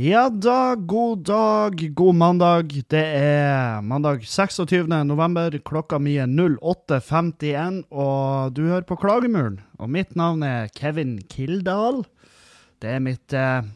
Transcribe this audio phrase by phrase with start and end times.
[0.00, 2.70] Ja da, god dag, god mandag.
[2.88, 4.86] Det er mandag 26.
[5.04, 5.52] november.
[5.60, 9.58] Klokka mi er 08.51, og du hører på Klagemuren.
[9.76, 12.00] Og mitt navn er Kevin Kildahl.
[12.80, 13.68] Det er mitt, eh,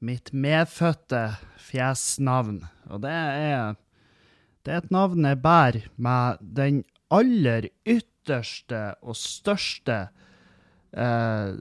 [0.00, 1.36] mitt medfødte
[1.68, 2.62] fjesnavn.
[2.88, 3.76] Og det er,
[4.64, 10.06] det er et navn jeg bærer med den aller ytterste og største
[10.96, 11.52] eh,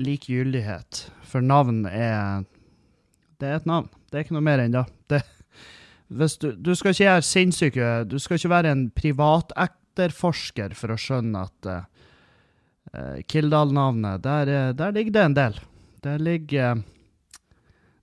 [0.00, 1.10] likegyldighet.
[1.22, 2.44] For navn er
[3.40, 3.88] Det er et navn.
[4.10, 5.20] Det er ikke noe mer enn det.
[6.08, 11.42] du, du skal ikke gjøre sinnssyke Du skal ikke være en privatekterforsker for å skjønne
[11.42, 15.60] at uh, Kildahl-navnet, der, eh, der, ligger det en del.
[16.04, 16.82] Der ligger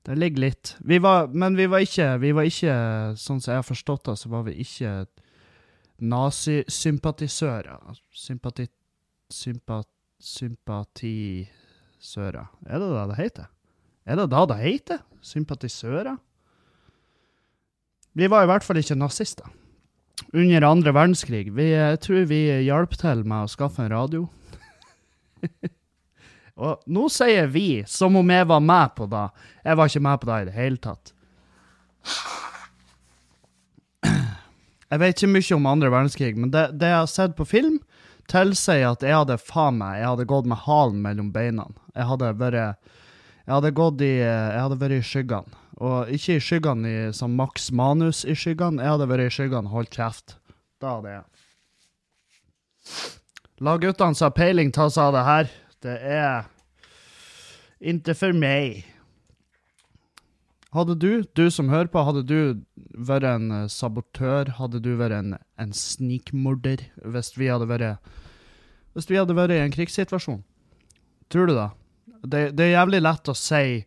[0.05, 0.75] Der ligger litt.
[0.79, 2.75] Vi var, men vi var ikke, vi var ikke
[3.16, 5.05] Sånn som jeg har forstått det, så var vi ikke
[6.01, 7.97] nazisympatisører.
[8.11, 8.67] Sympati...
[9.31, 9.77] Sympa,
[10.19, 11.47] sympati
[12.02, 12.49] Sympatisører.
[12.66, 13.47] Er det det det heter?
[14.05, 14.99] Er det det det heter?
[15.21, 16.17] Sympatisører?
[18.13, 19.45] Vi var i hvert fall ikke nazister.
[20.33, 21.55] Under andre verdenskrig.
[21.55, 24.27] Vi, jeg tror vi hjalp til med å skaffe en radio.
[26.61, 29.29] Og nå sier vi som om jeg var med på det.
[29.63, 31.13] Jeg var ikke med på det i det hele tatt.
[34.91, 37.77] Jeg vet ikke mye om andre verdenskrig, men det, det jeg har sett på film,
[38.31, 41.67] tilsier at jeg hadde faen meg Jeg hadde gått med halen mellom beina.
[41.95, 45.59] Jeg hadde vært Jeg hadde gått i Jeg hadde vært i skyggene.
[45.81, 48.83] Og ikke i skyggene i, som Max Manus i skyggene.
[48.83, 50.35] Jeg hadde vært i skyggene, holdt kjeft.
[50.81, 51.25] Da hadde jeg.
[53.66, 55.51] La guttene som har peiling, ta seg av det her.
[55.81, 56.45] Det er
[57.81, 58.83] ikke for meg.
[60.71, 62.63] Hadde du, du som hører på, hadde du
[62.95, 64.53] vært en eh, sabotør?
[64.55, 67.99] Hadde du vært en, en snikmorder hvis vi hadde vært
[68.95, 70.43] Hvis vi hadde vært i en krigssituasjon?
[71.31, 71.69] Tror du det?
[72.23, 73.81] Det, det er jævlig lett å si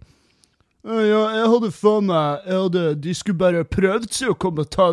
[0.84, 4.90] ja, jeg hadde faen meg hadde, De skulle bare prøvd seg å komme og ta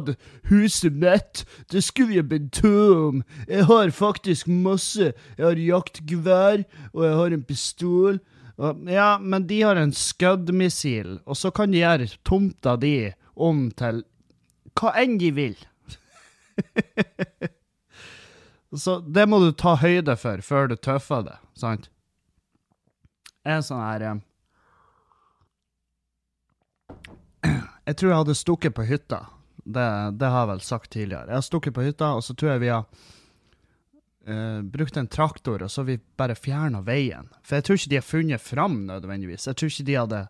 [0.48, 1.42] huset mitt.
[1.68, 3.20] Det skulle jeg blitt om.
[3.44, 5.10] Jeg har faktisk masse.
[5.36, 6.64] Jeg har jaktgevær,
[6.94, 8.22] og jeg har en pistol.
[8.88, 14.04] Ja, men de har en Scud-missil, og så kan de gjøre tomta di om til
[14.78, 15.58] hva enn de vil.
[18.84, 21.90] så det må du ta høyde for før du tøffer det, sant?
[23.42, 24.18] Er sånn her eh,
[27.88, 29.26] Jeg tror jeg hadde stukket på hytta.
[29.66, 29.88] Det,
[30.22, 31.30] det har jeg vel sagt tidligere.
[31.32, 32.86] Jeg har stukket på hytta, og så tror jeg vi har
[34.30, 37.30] uh, brukt en traktor, og så vi bare fjerna veien.
[37.46, 39.48] For jeg tror ikke de har funnet fram nødvendigvis.
[39.50, 40.22] Jeg tror ikke de hadde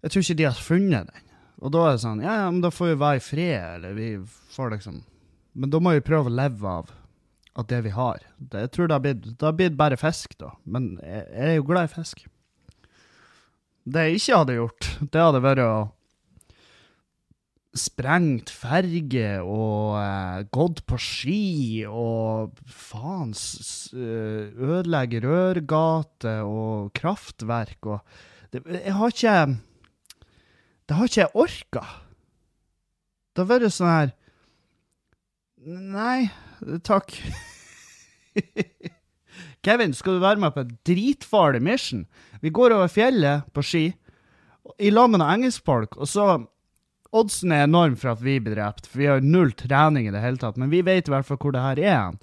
[0.00, 1.28] Jeg tror ikke de har funnet den.
[1.60, 3.96] Og da er det sånn Ja, ja, men da får vi være i fred, eller
[3.98, 4.08] vi
[4.54, 5.02] får liksom
[5.52, 6.92] Men da må vi prøve å leve av,
[7.58, 8.22] at det vi har.
[8.38, 10.52] Det, jeg tror det har, blitt, det har blitt bare fisk, da.
[10.64, 12.22] Men jeg, jeg er jo glad i fisk.
[13.90, 15.72] Det jeg ikke hadde gjort, det hadde vært å
[17.76, 28.00] sprengt ferge og uh, gått på ski og faen uh, ødelegge rørgate og kraftverk og
[28.50, 29.36] det, Jeg har ikke
[30.88, 31.84] Det har ikke jeg orka.
[33.30, 34.14] Det har vært sånn her
[35.60, 36.30] Nei,
[36.82, 37.12] takk.
[39.64, 42.06] Kevin, skal du være med på et dritfarlig mission?
[42.40, 43.82] Vi går over fjellet på ski
[44.80, 46.30] i lag med noen engelskfolk, og så
[47.10, 50.22] Oddsen er enorm for at vi blir drept, for vi har null trening i det
[50.22, 50.58] hele tatt.
[50.60, 52.18] Men vi vet i hvert fall hvor det her er.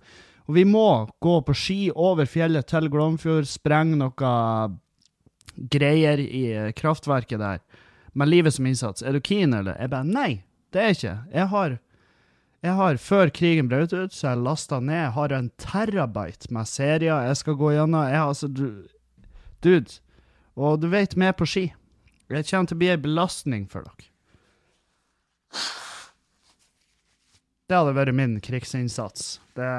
[0.47, 4.31] Og vi må gå på ski over fjellet til Glomfjord, sprenge noe
[5.57, 6.45] greier i
[6.77, 7.59] kraftverket der,
[8.17, 9.03] med livet som innsats.
[9.03, 9.75] Er du keen, eller?
[9.75, 10.31] Jeg bare nei,
[10.71, 11.15] det er jeg ikke.
[11.33, 11.77] Jeg har,
[12.63, 15.01] jeg har før krigen brøt ut, så jeg lasta ned.
[15.01, 18.07] Jeg har en terabyte med serier jeg skal gå gjennom.
[18.07, 18.69] Jeg har altså du,
[19.63, 19.99] Dude.
[20.55, 21.65] Og du vet, vi er på ski.
[22.29, 24.09] Jeg kommer til å bli ei belastning for dere.
[27.67, 29.37] Det hadde vært min krigsinnsats.
[29.57, 29.71] Det,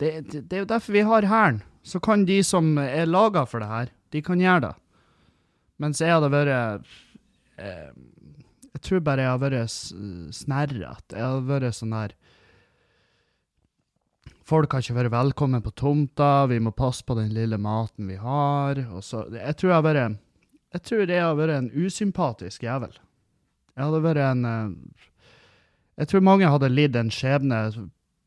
[0.00, 1.62] det, det, det er jo derfor vi har Hæren.
[1.86, 4.74] Så kan de som er laga for det her, de kan gjøre det.
[5.82, 6.86] Mens jeg hadde vært
[7.60, 7.90] eh,
[8.72, 9.74] Jeg tror bare jeg hadde vært
[10.34, 11.14] snerrete.
[11.14, 12.16] Jeg hadde vært sånn der
[14.46, 18.14] Folk har ikke vært velkommen på tomta, vi må passe på den lille maten vi
[18.20, 18.78] har.
[19.02, 20.20] Så, jeg tror jeg har vært
[20.76, 22.94] Jeg tror jeg har vært en usympatisk jævel.
[23.76, 25.02] Jeg hadde vært en eh,
[26.00, 27.60] Jeg tror mange hadde lidd en skjebne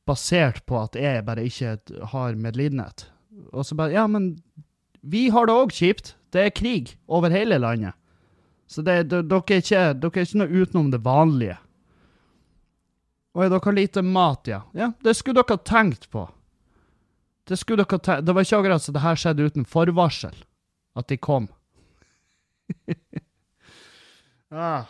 [0.10, 1.78] basert på at jeg bare ikke
[2.14, 3.08] har medlidenhet.
[3.54, 4.38] Og så bare Ja, men
[5.02, 6.16] vi har det òg kjipt.
[6.34, 7.96] Det er krig over hele landet.
[8.70, 11.58] Så det, dere, er ikke, dere er ikke noe utenom det vanlige.
[13.34, 14.60] Og er dere lite mat, ja?
[14.78, 16.28] Ja, det skulle dere ha tenkt på.
[17.50, 20.38] Det skulle dere tenkt Det var ikke akkurat så det her skjedde uten forvarsel.
[21.00, 21.48] at de kom.
[24.52, 24.86] ah.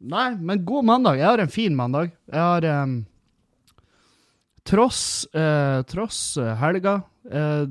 [0.00, 1.18] Nei, men god mandag.
[1.20, 2.14] Jeg har en fin mandag.
[2.32, 3.00] Jeg har um,
[4.64, 7.00] Tross, uh, tross uh, helga
[7.32, 7.64] uh,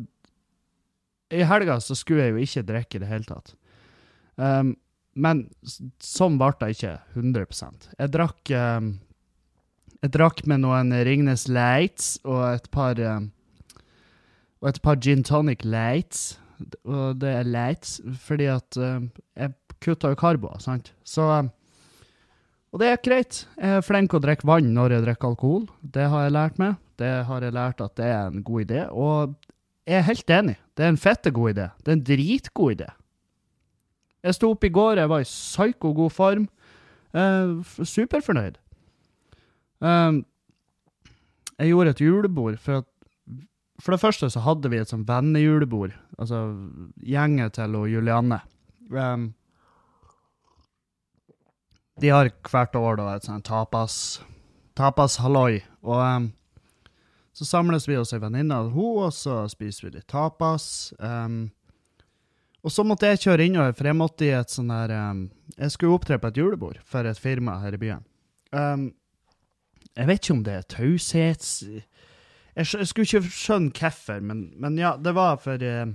[1.30, 3.54] I helga så skulle jeg jo ikke drikke i det hele tatt.
[4.36, 4.74] Um,
[5.14, 5.44] men
[6.02, 8.90] sånn ble det ikke 100% Jeg drakk um,
[10.00, 13.30] Jeg drakk med noen Ringnes Lights og et par um,
[14.62, 16.40] Og et par Gin Tonic Lights.
[16.84, 20.92] Og det er lights fordi at jeg kutta jo karboer, sant.
[21.08, 21.24] Så
[22.70, 23.42] og det er greit.
[23.58, 25.68] Jeg er flink å drikke vann når jeg drikker alkohol.
[25.82, 26.78] Det har jeg lært meg.
[27.00, 28.84] Det har jeg lært at det er en god idé.
[28.92, 29.36] Og
[29.90, 30.56] jeg er helt enig.
[30.78, 31.68] Det er en fette god idé.
[31.82, 32.90] Det er en dritgod idé.
[34.28, 36.46] Jeg sto opp i går, jeg var i psyko god form.
[37.16, 38.60] Eh, superfornøyd.
[39.82, 40.20] Eh,
[41.60, 42.90] jeg gjorde et julebord, for at
[43.80, 45.94] for det første så hadde vi et sånn vennejulebord.
[46.20, 46.44] Altså
[47.00, 48.42] gjengen til og Julianne.
[48.92, 49.30] Um,
[52.00, 54.20] de har hvert år da et sånt tapas
[54.80, 55.60] tapas halloi.
[55.84, 56.28] Og um,
[57.36, 60.94] så samles vi hos ei venninne av henne, og så spiser vi litt tapas.
[61.00, 61.50] Um,
[62.64, 65.72] og så måtte jeg kjøre innover, for jeg måtte i et sånn der um, Jeg
[65.76, 68.06] skulle opptre på et julebord for et firma her i byen.
[70.00, 71.54] Jeg vet ikke om det er taushets...
[72.58, 75.92] Jeg, jeg, skulle ikke skjønne hvorfor, men, men, ja, det var for uh,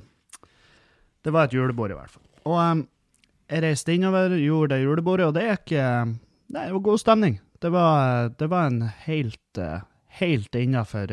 [1.25, 2.25] Det var et julebord, i hvert fall.
[2.45, 2.85] Og
[3.55, 5.77] jeg reiste innover, gjorde det julebordet, og det gikk
[6.55, 7.39] Nei, det var god stemning.
[7.63, 9.61] Det var, det var en helt,
[10.21, 11.09] helt innafor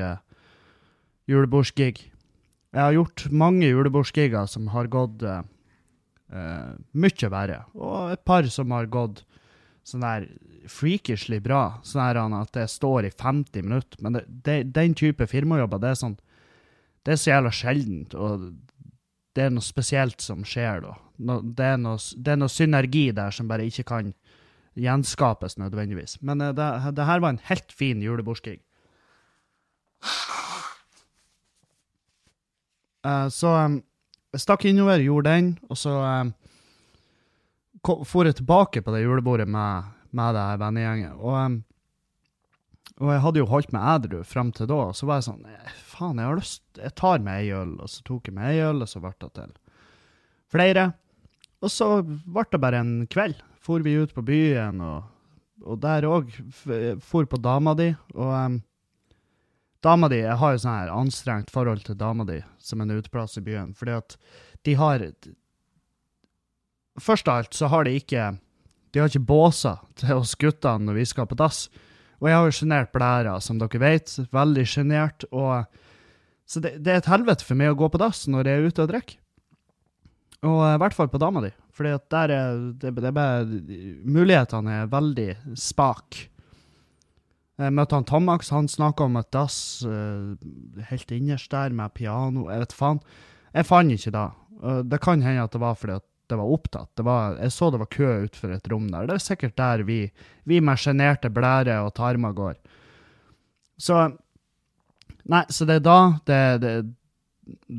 [1.31, 2.01] julebordsgig.
[2.71, 5.43] Jeg har gjort mange julebordsgiger som har gått uh,
[6.91, 9.23] mye verre, og et par som har gått
[9.87, 10.27] sånn der
[10.69, 14.01] freakishly bra, sånn at det står i 50 minutter.
[14.03, 16.19] Men det, det, den type firmajobber, det er sånn
[17.01, 18.51] Det er så jævla sjeldent, og
[19.35, 20.95] det er noe spesielt som skjer da.
[21.17, 24.11] Det, er noe, det, er noe, synergi der som bare ikke kan
[24.79, 26.17] gjenskapes nødvendigvis.
[26.25, 26.67] Men uh, det,
[26.97, 28.59] det, her var en helt fin julebordskrig.
[33.01, 33.55] Uh, så
[34.31, 35.95] jeg stakk innover, gjorde den, og så
[37.81, 41.15] for jeg tilbake på det julebordet med, med det vennegjengen.
[41.17, 41.61] Og,
[43.01, 45.45] og jeg hadde jo holdt meg edru frem til da, og så var jeg sånn
[45.89, 48.65] Faen, jeg har lyst Jeg tar meg ei øl, og så tok jeg meg ei
[48.67, 49.55] øl, og så ble det til
[50.51, 50.91] flere.
[51.61, 53.39] Og så ble det bare en kveld.
[53.61, 55.05] For vi ut på byen, og,
[55.61, 56.31] og der òg
[57.05, 57.91] for på dama di.
[58.17, 58.61] Og um,
[59.85, 63.37] dama di Jeg har jo sånn her anstrengt forhold til dama di som en uteplass
[63.37, 64.17] i byen, fordi at
[64.65, 65.05] de har
[66.99, 68.33] Først av alt så har de ikke
[68.91, 71.69] De har ikke båser til oss guttene når vi skal på dass.
[72.21, 74.13] Og jeg har jo sjenert blæra, som dere vet.
[74.33, 75.25] Veldig sjenert.
[76.45, 78.69] Så det, det, er et helvete for meg å gå på dass når jeg er
[78.69, 79.17] ute og drikker.
[80.45, 81.51] Og i hvert fall på dama di.
[81.81, 83.45] At der er det, det bare
[84.05, 86.17] Mulighetene er veldig spak.
[87.61, 89.55] Jeg møtte han Tomax, han snakka om et dass
[89.85, 90.33] uh,
[90.89, 92.47] helt innerst der med piano.
[92.49, 93.01] Jeg vet faen.
[93.53, 94.27] Jeg fant ikke det.
[94.61, 96.89] Uh, det kan hende at det var fordi at det var opptatt.
[96.97, 99.07] Det var, jeg så det var kø utenfor et rom der.
[99.09, 100.01] Det er sikkert der vi,
[100.49, 102.59] vi med sjenerte blære og tarmer går.
[103.81, 104.03] Så
[105.29, 106.71] Nei, så det er da det, det,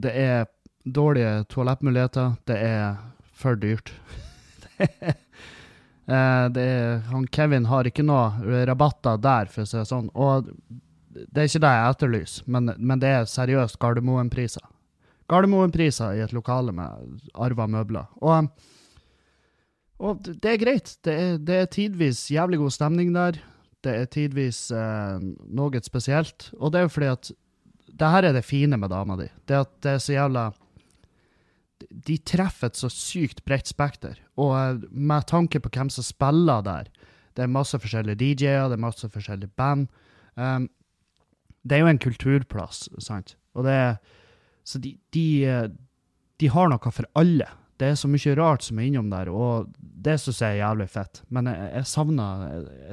[0.04, 0.44] det er
[0.84, 2.36] dårlige toalettmuligheter.
[2.46, 3.00] Det er
[3.34, 3.92] for dyrt.
[6.02, 10.08] Eh, det er, han Kevin har ikke noe rabatter der, for å si det sånn.
[10.18, 10.48] Og
[11.14, 14.64] det er ikke det jeg etterlyser, men, men det er seriøst Gardermoen-priser.
[15.30, 18.08] Gardermoen-priser i et lokale med arva møbler.
[18.22, 18.48] Og,
[20.02, 20.96] og det er greit.
[21.04, 23.38] Det er, det er, tidvis jævlig god stemning der.
[23.82, 26.50] Det er tidvis eh, noe spesielt.
[26.58, 27.32] Og det er jo fordi at
[27.92, 29.28] det her er det fine med dama di.
[29.48, 30.50] Det at det er så jævla
[31.90, 34.18] de treffer et så sykt bredt spekter.
[34.40, 36.90] Og eh, med tanke på hvem som spiller der
[37.36, 39.86] Det er masse forskjellige DJ-er, det er masse forskjellige band.
[40.36, 40.68] Um,
[41.64, 43.38] det er jo en kulturplass, sant?
[43.54, 43.96] Og det er
[44.64, 45.26] Så de, de,
[46.38, 47.48] de, har noe for alle.
[47.80, 50.88] Det er så mye rart som er innom der, og det syns jeg er jævlig
[50.92, 51.22] fett.
[51.34, 51.86] Men jeg, jeg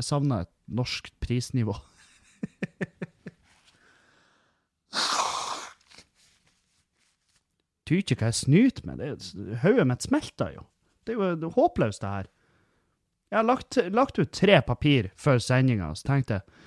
[0.08, 1.76] savner et norsk prisnivå.
[7.90, 8.98] tyr ikke hva jeg snyter med.
[9.64, 10.66] Hodet mitt smelter jo.
[11.08, 12.28] Det er jo håpløst, det her.
[13.30, 16.59] Jeg har lagt, lagt ut tre papir før sendinga, så tenkte jeg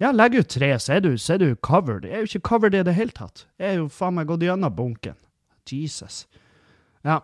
[0.00, 2.06] ja, legg ut tre, så er, du, så er du covered.
[2.08, 3.44] Jeg er jo ikke covered i det hele tatt.
[3.60, 5.18] Jeg er jo faen meg gått gjennom bunken.
[5.70, 6.24] Jesus.
[7.06, 7.20] Ja.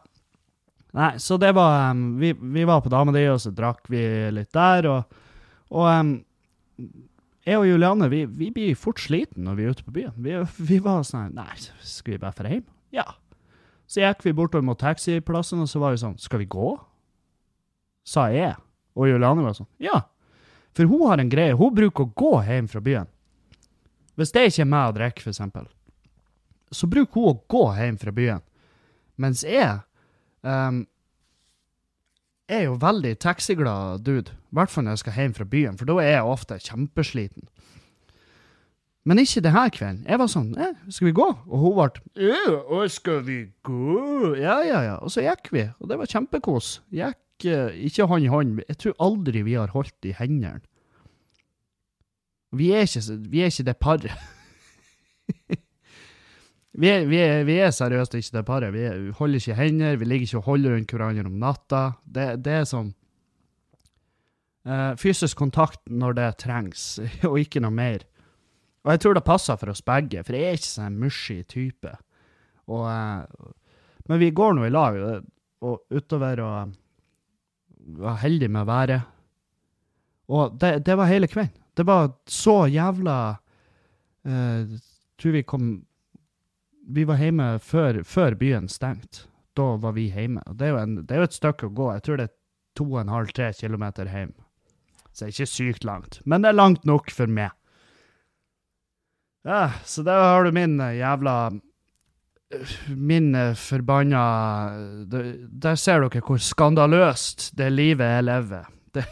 [0.96, 4.02] Nei, så det var um, vi, vi, var på dama di, og så drakk vi
[4.32, 5.18] litt der, og,
[5.74, 6.12] og um,
[7.46, 10.14] jeg og Juliane vi, vi, blir fort sliten når vi er ute på byen.
[10.22, 10.36] Vi,
[10.70, 11.52] vi var sånn Nei,
[11.84, 12.66] skal vi bare dra hjem?
[12.94, 13.06] Ja.
[13.86, 16.72] Så gikk vi bortover mot taxiplassen, og så var vi sånn Skal vi gå?
[18.06, 18.56] Sa jeg.
[18.98, 20.00] Og Juliane var sånn Ja.
[20.76, 21.56] For hun har en greie.
[21.56, 23.08] Hun bruker å gå hjem fra byen.
[24.16, 25.64] Hvis det ikke er meg å drikke, eksempel,
[26.72, 28.44] så bruker hun å gå hjem fra byen.
[29.20, 29.78] Mens jeg
[30.44, 30.82] um,
[32.48, 34.32] er jo veldig taxiglad dude.
[34.52, 37.48] I hvert fall når jeg skal hjem fra byen, for da er jeg ofte kjempesliten.
[39.06, 40.00] Men ikke denne kvelden.
[40.02, 44.58] Jeg var sånn eh, 'Skal vi gå?' Og hun ble «Ja, skal vi gå?' Ja,
[44.66, 44.96] ja, ja.
[44.98, 46.80] Og så gikk vi, og det var kjempekos.
[46.90, 48.60] Gikk ikke hånd i hånd.
[48.68, 50.60] Jeg tror aldri vi har holdt i hendene.
[52.56, 54.12] Vi er ikke, vi er ikke det paret.
[56.80, 58.72] vi, er, vi, vi er seriøst ikke det paret.
[58.72, 61.82] Vi, er, holder ikke hender, vi ligger ikke og holder rundt hverandre om natta.
[62.04, 62.94] Det, det er sånn
[64.68, 66.88] uh, fysisk kontakt når det trengs,
[67.28, 68.06] og ikke noe mer.
[68.86, 71.92] Og jeg tror det passer for oss begge, for jeg er ikke sånn mushy type.
[72.70, 73.52] Og, uh,
[74.06, 74.98] men vi går nå i lag,
[75.66, 76.50] og utover å
[77.86, 79.00] være heldig med været.
[80.28, 81.54] Og det, det var hele kvelden.
[81.76, 83.36] Det var så jævla
[84.26, 84.78] uh,
[85.16, 85.86] Tror vi kom
[86.88, 89.26] Vi var hjemme før, før byen stengte.
[89.56, 90.42] Da var vi hjemme.
[90.46, 91.86] Og det er, jo en, det er jo et stykke å gå.
[91.94, 92.34] Jeg tror det er
[92.76, 94.34] to og en halv, tre kilometer hjem.
[95.10, 96.20] Så det er ikke sykt langt.
[96.24, 97.50] Men det er langt nok for meg.
[99.46, 101.36] Ja, så der har du min eh, jævla
[102.88, 104.22] Min eh, forbanna
[105.50, 108.68] Der ser dere hvor skandaløst det livet jeg lever.
[108.94, 109.04] Det,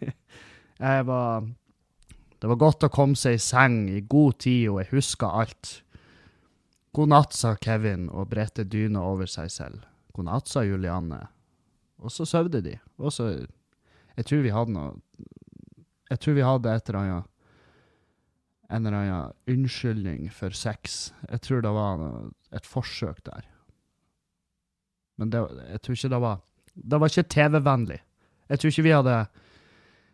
[0.84, 1.46] jeg var
[2.36, 5.80] Det var godt å komme seg i seng i god tid, og jeg huska alt.
[6.92, 9.86] God natt, sa Kevin og bredte dyna over seg selv.
[10.12, 11.22] God natt, sa Julianne.
[12.00, 12.76] Og så sovde de.
[13.00, 13.46] Og så
[14.16, 14.92] Jeg tror vi hadde noe
[16.10, 17.32] Jeg tror vi hadde et eller annet
[18.68, 21.12] en eller annen unnskyldning for sex.
[21.30, 22.02] Jeg tror det var
[22.54, 23.46] et forsøk der.
[25.16, 26.40] Men det, jeg tror ikke det var
[26.74, 28.00] Det var ikke TV-vennlig.
[28.48, 29.16] Jeg tror ikke vi hadde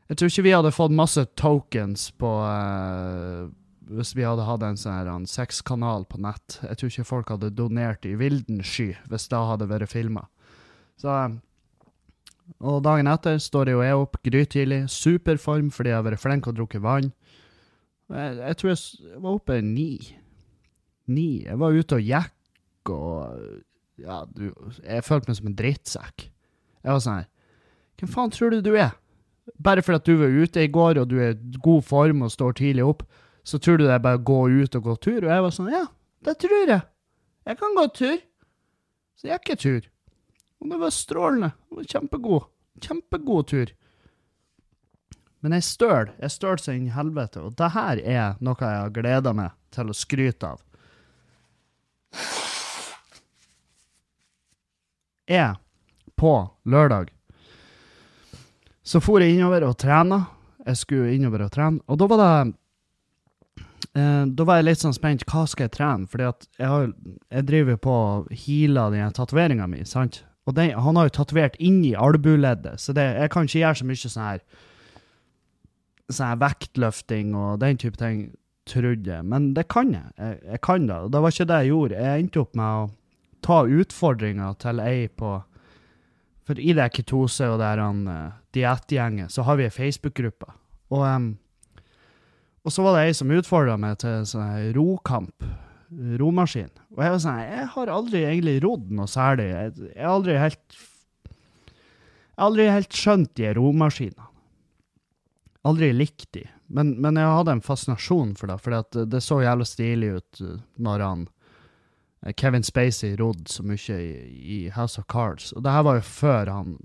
[0.08, 3.48] Jeg tror ikke vi hadde fått masse tokens på uh,
[3.90, 6.60] Hvis vi hadde hatt en sånn sexkanal på nett.
[6.62, 10.28] Jeg tror ikke folk hadde donert i vilden sky hvis det hadde vært filma.
[11.00, 11.40] Så um,
[12.60, 14.84] Og dagen etter står jeg og er opp grytidlig.
[14.92, 17.10] Superform fordi jeg har vært flink og drukket vann.
[18.12, 19.90] Jeg, jeg, tror jeg var oppe ni.
[21.12, 21.28] Ni.
[21.46, 23.38] Jeg var ute og gikk og
[24.02, 24.50] Ja, du
[24.82, 26.26] Jeg følte meg som en drittsekk.
[26.82, 27.28] Jeg var sånn her
[28.00, 28.96] Hvem faen tror du du er?
[29.62, 32.32] Bare fordi at du var ute i går og du er i god form og
[32.34, 33.02] står tidlig opp,
[33.46, 35.20] så tror du det er bare å gå ut og gå tur?
[35.24, 35.86] Og jeg var sånn Ja,
[36.26, 36.82] det tror jeg.
[37.46, 38.18] Jeg kan gå tur.
[39.18, 39.88] Så jeg gikk jeg tur.
[40.62, 41.50] Og det var strålende.
[41.70, 42.50] Det var kjempegod.
[42.82, 43.72] Kjempegod tur.
[45.42, 46.12] Men jeg støl.
[46.22, 47.42] Jeg støl inn i helvete.
[47.42, 50.62] Og det her er noe jeg har gleda meg til å skryte av.
[55.32, 55.54] Jeg,
[56.18, 56.32] på
[56.68, 57.10] lørdag,
[58.82, 60.24] så for jeg innover og trena.
[60.66, 61.80] Jeg skulle innover og trene.
[61.90, 62.32] Og da var det
[63.98, 65.24] eh, Da var jeg litt sånn spent.
[65.30, 66.10] Hva skal jeg trene?
[66.10, 66.90] Fordi at jeg, har,
[67.38, 70.24] jeg driver på og healer den tatoveringa mi, sant?
[70.46, 73.84] Og den, han har jo tatovert inni albueleddet, så det, jeg kan ikke gjøre så
[73.86, 74.40] mye sånn her
[76.10, 78.30] sånn vektløfting og den type ting,
[78.68, 79.26] trodde jeg.
[79.26, 80.10] Men det kan jeg.
[80.18, 80.40] jeg.
[80.46, 80.98] Jeg, kan det.
[81.06, 82.02] Og det var ikke det jeg gjorde.
[82.02, 82.90] Jeg endte opp med å
[83.42, 85.40] ta utfordringa til ei på
[86.42, 90.48] For i det ketose og han uh, diettgjengen, så har vi ei Facebook-gruppe.
[90.90, 91.28] Og, um,
[92.66, 95.46] og så var det ei som utfordra meg til sånn rokamp.
[96.18, 96.70] Romaskin.
[96.96, 99.50] Og jeg var sånn Jeg har aldri egentlig rodd noe særlig.
[99.52, 100.78] Jeg har aldri helt
[101.22, 104.31] Jeg har aldri helt skjønt de romaskinene
[105.62, 106.46] aldri likt de.
[106.66, 110.58] Men, men, jeg hadde en fascinasjon for det, for det så jævlig stilig ut uh,
[110.82, 111.24] når han
[112.26, 114.12] uh, Kevin Spacey rodde så mye i,
[114.56, 115.52] i, House of Cards.
[115.52, 116.76] Og det her var jo før han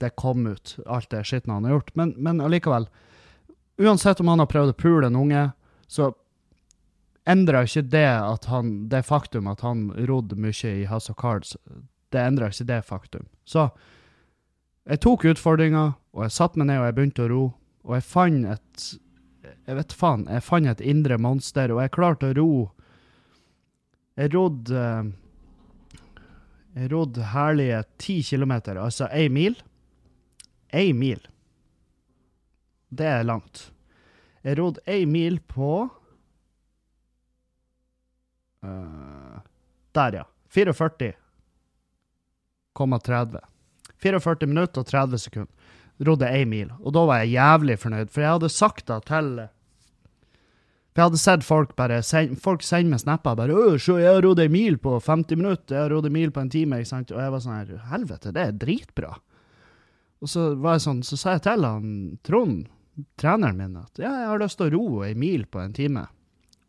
[0.00, 1.90] det kom ut, alt det skitten han har gjort.
[1.98, 2.86] Men, men allikevel,
[3.76, 5.42] uansett om han har prøvd å pule en unge,
[5.86, 6.14] så
[7.28, 11.52] endra ikke det at han, det faktum at han rodde mye i House of Cards,
[12.14, 13.28] det endra ikke det faktum.
[13.44, 13.68] Så
[14.88, 15.84] jeg tok utfordringa,
[16.16, 17.44] og jeg satte meg ned og jeg begynte å ro.
[17.84, 18.84] Og jeg fant et
[19.66, 22.72] Jeg vet faen, jeg fant et indre monster, og jeg klarte å ro
[24.16, 24.84] Jeg rodde
[26.74, 29.54] Jeg rodde herlige ti kilometer, altså ei mil.
[30.74, 31.20] Ei mil.
[32.90, 33.72] Det er langt.
[34.42, 35.88] Jeg rodde ei mil på
[38.64, 39.38] uh,
[39.94, 40.24] Der, ja.
[40.54, 41.14] 44,30.
[44.02, 45.63] 44 minutter og 30 sekunder
[46.02, 49.48] rodde ei mil, og da var jeg jævlig fornøyd, for jeg hadde sagt da til,
[50.94, 52.02] For jeg hadde sett folk bare
[52.38, 55.74] folk sende meg snapper bare 'Å, se, jeg har rodd ei mil på 50 minutter.
[55.74, 57.10] Jeg har rodd ei mil på en time.' ikke sant?
[57.10, 59.18] Og jeg var sånn her Helvete, det er dritbra.
[60.22, 62.68] Og så var jeg sånn, så sa jeg til han Trond,
[63.20, 66.06] treneren min, at ja, jeg har lyst til å ro ei mil på en time.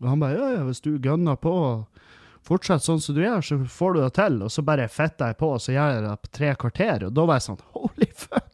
[0.01, 2.01] Og han bare ja, ja, hvis du gønner på og
[2.45, 4.41] fortsetter sånn som du gjør, så får du det til.
[4.45, 7.07] Og så bare fitter jeg på, og så gjør jeg det på tre kvarter.
[7.07, 8.44] Og da var jeg sånn holy fuck,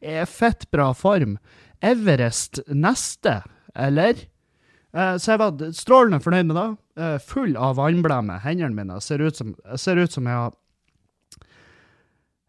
[0.00, 1.38] er fett bra form.
[1.80, 3.40] Everest neste,
[3.74, 4.26] eller?
[4.92, 6.68] Eh, så jeg var strålende fornøyd med det.
[7.00, 8.42] Eh, full av vannblemmer.
[8.44, 10.56] Hendene mine ser ut som, ser ut som jeg har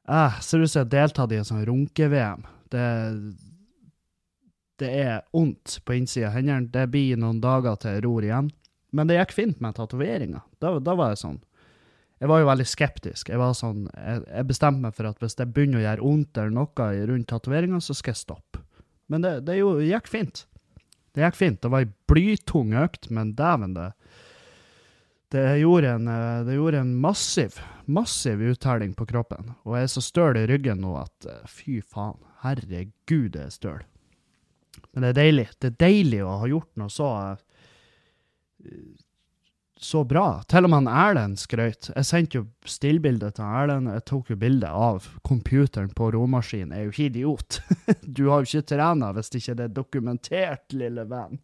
[0.10, 2.48] eh, Ser ut som jeg har deltatt i en sånn runke-VM.
[2.72, 2.88] Det,
[4.82, 6.72] det er vondt på innsida av hendene.
[6.74, 8.52] Det blir noen dager til jeg ror igjen.
[8.92, 10.42] Men det gikk fint med tatoveringa.
[10.60, 11.40] Da, da var jeg sånn
[12.22, 13.32] Jeg var jo veldig skeptisk.
[13.34, 16.38] Jeg var sånn, jeg, jeg bestemte meg for at hvis det begynner å gjøre vondt
[16.38, 18.62] eller noe rundt tatoveringa, så skal jeg stoppe.
[19.12, 20.46] Men det, det jo, gikk fint.
[21.12, 21.62] Det gikk fint.
[21.64, 23.90] Det var ei blytung økt, men dæven, det
[25.32, 29.54] det gjorde, en, eh, det gjorde en massiv, massiv uttelling på kroppen.
[29.64, 33.54] Og jeg er så støl i ryggen nå at eh, fy faen, herregud, det er
[33.56, 33.86] støl.
[34.92, 35.46] Men det er deilig.
[35.56, 37.46] Det er deilig å ha gjort noe så eh,
[39.82, 40.42] så bra.
[40.50, 41.90] Til og med han Erlend skrøt.
[41.96, 43.90] Jeg sendte jo stillbilde til Erlend.
[43.90, 46.76] Jeg tok jo bilde av computeren på romaskinen.
[46.76, 47.62] Jeg er jo ikke idiot.
[48.18, 51.40] Du har jo ikke trena hvis det ikke er dokumentert, lille venn.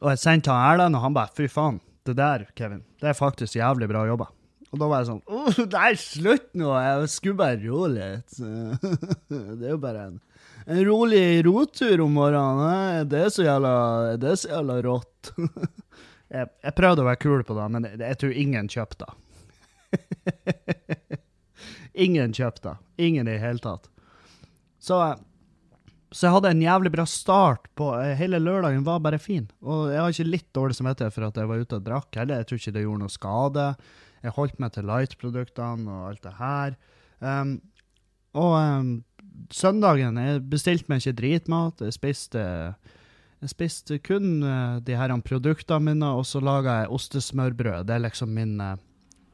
[0.00, 3.18] Og jeg sendte til Erlend, og han bare fy faen, det der, Kevin, det er
[3.18, 4.28] faktisk jævlig bra jobba.
[4.72, 6.72] Og da var jeg sånn Å, nei, slutt nå!
[6.82, 8.38] Jeg skulle bare roe litt.
[9.30, 10.18] Det er jo bare en
[10.66, 13.74] en rolig rotur om morgenen, det er så jævla,
[14.18, 15.30] det er så jævla rått.
[16.34, 19.14] jeg, jeg, prøvde å være kul på det, men jeg, tror ingen kjøpte det.
[22.06, 22.74] ingen kjøpte det.
[23.06, 23.86] Ingen i det hele tatt.
[24.82, 24.98] Så,
[26.10, 29.46] så, jeg hadde en jævlig bra start på Hele lørdagen var bare fin.
[29.62, 32.42] Og jeg har ikke litt dårlig samvittighet for at jeg var ute og drakk heller.
[32.42, 33.70] Jeg tror ikke det gjorde noe skade.
[34.26, 36.78] Jeg holdt meg til light-produktene og alt det her.
[37.22, 37.58] Um,
[38.36, 38.96] og um,
[39.54, 41.82] søndagen Jeg bestilte meg ikke dritmat.
[41.84, 42.42] Jeg spiste,
[43.42, 47.86] jeg spiste kun uh, de her produktene mine, og så laga jeg ostesmørbrød.
[47.88, 48.76] Det er liksom min, uh,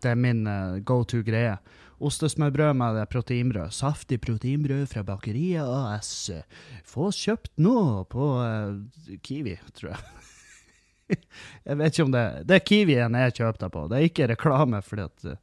[0.02, 1.56] det er min uh, go to-greie.
[2.02, 3.70] Ostesmørbrød med proteinbrød.
[3.70, 6.30] Saftig proteinbrød fra Bakeriet AS.
[6.84, 8.26] Få kjøpt nå på
[9.22, 10.00] Kiwi, tror jeg.
[11.68, 13.84] jeg vet ikke om det Det er Kiwien jeg kjøpte på.
[13.86, 15.38] Det er ikke reklame, fordi at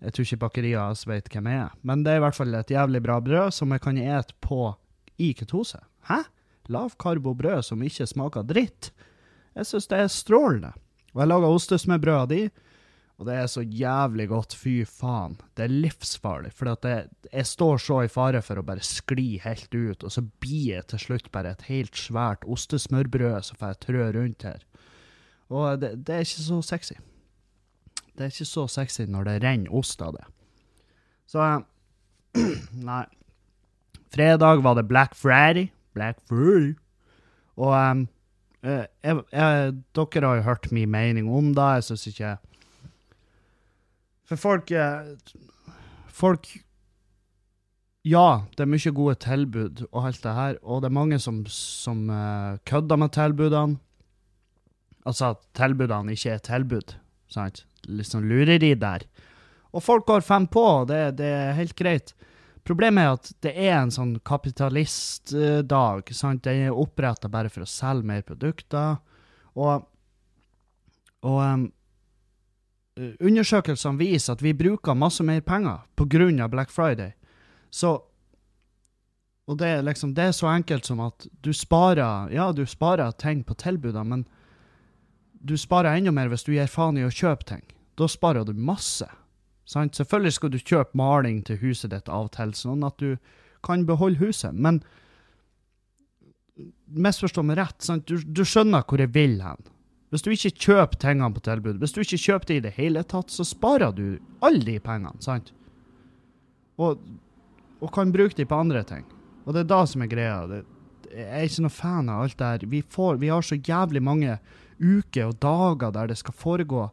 [0.00, 1.76] jeg tror ikke bakeriet hans vet hvem jeg er.
[1.86, 4.74] Men det er i hvert fall et jævlig bra brød som jeg kan ete på
[5.22, 5.80] i ketose.
[6.10, 6.22] Hæ?
[6.72, 8.90] Lavkarbobrød som ikke smaker dritt?
[9.56, 10.72] Jeg syns det er strålende.
[11.14, 12.40] Og jeg laga ostesmørbrød av de,
[13.16, 14.54] og det er så jævlig godt.
[14.60, 15.38] Fy faen.
[15.56, 16.52] Det er livsfarlig.
[16.52, 20.74] For jeg står så i fare for å bare skli helt ut, og så blir
[20.74, 24.66] jeg til slutt bare et helt svært ostesmørbrød som får jeg trø rundt her.
[25.48, 26.98] Og det, det er ikke så sexy.
[28.16, 30.24] Det er ikke så sexy når det renner ost av det.
[31.28, 31.44] Så
[32.88, 33.04] Nei.
[34.14, 35.68] Fredag var det Black Friday.
[35.94, 36.74] Black Friday.
[37.56, 38.06] Og um,
[38.62, 38.88] jeg,
[39.32, 41.68] jeg, dere har jo hørt min mening om det.
[41.78, 42.36] Jeg syns ikke
[44.26, 45.12] For folk eh,
[46.08, 46.48] Folk
[48.06, 51.40] Ja, det er mye gode tilbud og alt det her, og det er mange som,
[51.50, 53.80] som uh, kødder med tilbudene.
[55.06, 56.94] Altså at tilbudene ikke er tilbud,
[57.26, 57.65] sant?
[58.06, 59.06] Sånn lureri der.
[59.76, 62.14] Og folk går fem på, det, det er helt greit.
[62.66, 66.10] Problemet er at det er en sånn kapitalistdag.
[66.16, 66.42] sant?
[66.42, 68.96] Den er oppretta bare for å selge mer produkter.
[69.54, 69.84] Og,
[71.22, 71.68] og um,
[72.98, 76.48] undersøkelsene viser at vi bruker masse mer penger pga.
[76.48, 77.14] Black Friday.
[77.70, 78.02] Så
[79.46, 83.12] Og det er liksom, det er så enkelt som at du sparer ja, du sparer
[83.12, 84.24] ting på tilbudene, men
[85.38, 87.62] du sparer enda mer hvis du gir faen i å kjøpe ting.
[87.96, 89.08] Da sparer du masse.
[89.66, 89.96] Sant?
[89.98, 93.16] Selvfølgelig skal du kjøpe maling til huset ditt av og til, sånn at du
[93.66, 94.82] kan beholde huset, men
[96.86, 99.72] misforstå meg rett, du, du, skjønner hvor jeg vil hen.
[100.14, 103.02] Hvis du ikke kjøper tingene på tilbud, hvis du ikke kjøper det i det hele
[103.04, 105.50] tatt, så sparer du alle de pengene, sant?
[106.78, 107.02] Og,
[107.82, 109.02] og kan bruke de på andre ting.
[109.44, 110.38] Og det er da som er greia.
[110.50, 110.62] Det,
[111.10, 112.68] jeg er ikke noe fan av alt det her.
[112.70, 112.82] Vi,
[113.22, 114.38] vi har så jævlig mange
[114.78, 116.86] uker og dager der det skal foregå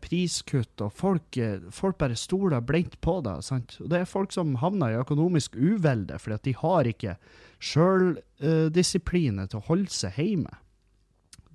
[0.00, 3.38] priskutt, og folk, eh, folk bare stoler blindt på det.
[3.46, 3.76] Sant?
[3.80, 7.16] Og det er folk som havner i økonomisk uvelde fordi at de har ikke
[7.60, 10.52] sjøldisiplin til å holde seg hjemme.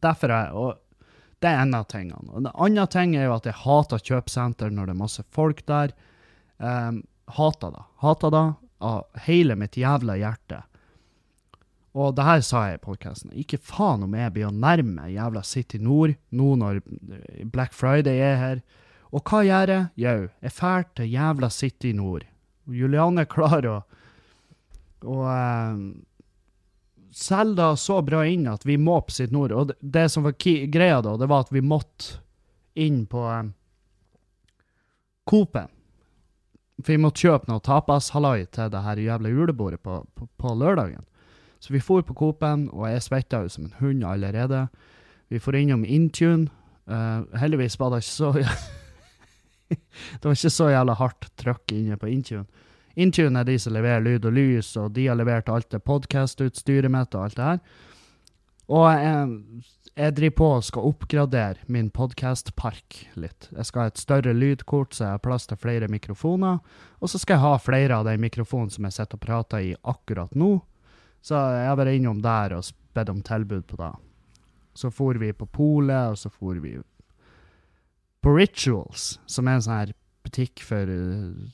[0.04, 0.82] Derfor er, og
[1.44, 2.32] Det er en av tingene.
[2.32, 5.60] Og En annen ting er jo at jeg hater kjøpesenter når det er masse folk
[5.68, 5.92] der.
[6.58, 7.84] Um, hater det.
[8.02, 8.46] Hater det
[8.80, 10.64] av hele mitt jævla hjerte.
[11.96, 13.32] Og det her sa jeg i podkasten.
[13.40, 16.82] Ikke faen om jeg blir å nærme jævla City Nord nå når
[17.54, 18.64] Black Friday er her.
[19.16, 19.86] Og hva gjør jeg?
[20.04, 22.26] Jau, jeg drar til jævla City Nord.
[22.68, 23.78] Julianne klarer å,
[25.06, 25.80] og eh,
[27.16, 29.56] selge det så bra inn at vi må på City Nord.
[29.56, 32.20] Og det, det som var greia da, det var at vi måtte
[32.76, 33.54] inn på eh,
[35.32, 35.72] Coop-en.
[36.84, 41.08] For vi måtte kjøpe noe tapas-hallai til det her jævla julebordet på, på, på lørdagen.
[41.66, 44.68] Så vi for på Coop-en, og jeg svetta jo som en hund allerede.
[45.34, 46.52] Vi for innom Intune.
[46.86, 48.28] Uh, heldigvis var det ikke så
[50.22, 52.46] Det var ikke så jævla hardt trøkk inne på Intune.
[52.94, 56.94] Intune er de som leverer lyd og lys, og de har levert alt det podkastutstyret
[56.94, 57.64] mitt og alt det her.
[58.70, 59.34] Og jeg,
[59.98, 63.50] jeg driver på og skal oppgradere min podkastpark litt.
[63.50, 66.62] Jeg skal ha et større lydkort, så jeg har plass til flere mikrofoner.
[67.02, 69.76] Og så skal jeg ha flere av de mikrofonene som jeg sitter og prater i
[69.82, 70.54] akkurat nå.
[71.26, 73.94] Så jeg har vært innom der og bedt om tilbud på det.
[74.78, 76.76] Så for vi på polet, og så for vi
[78.22, 79.94] på Rituals, som er en sånn her
[80.26, 81.46] butikk for uh,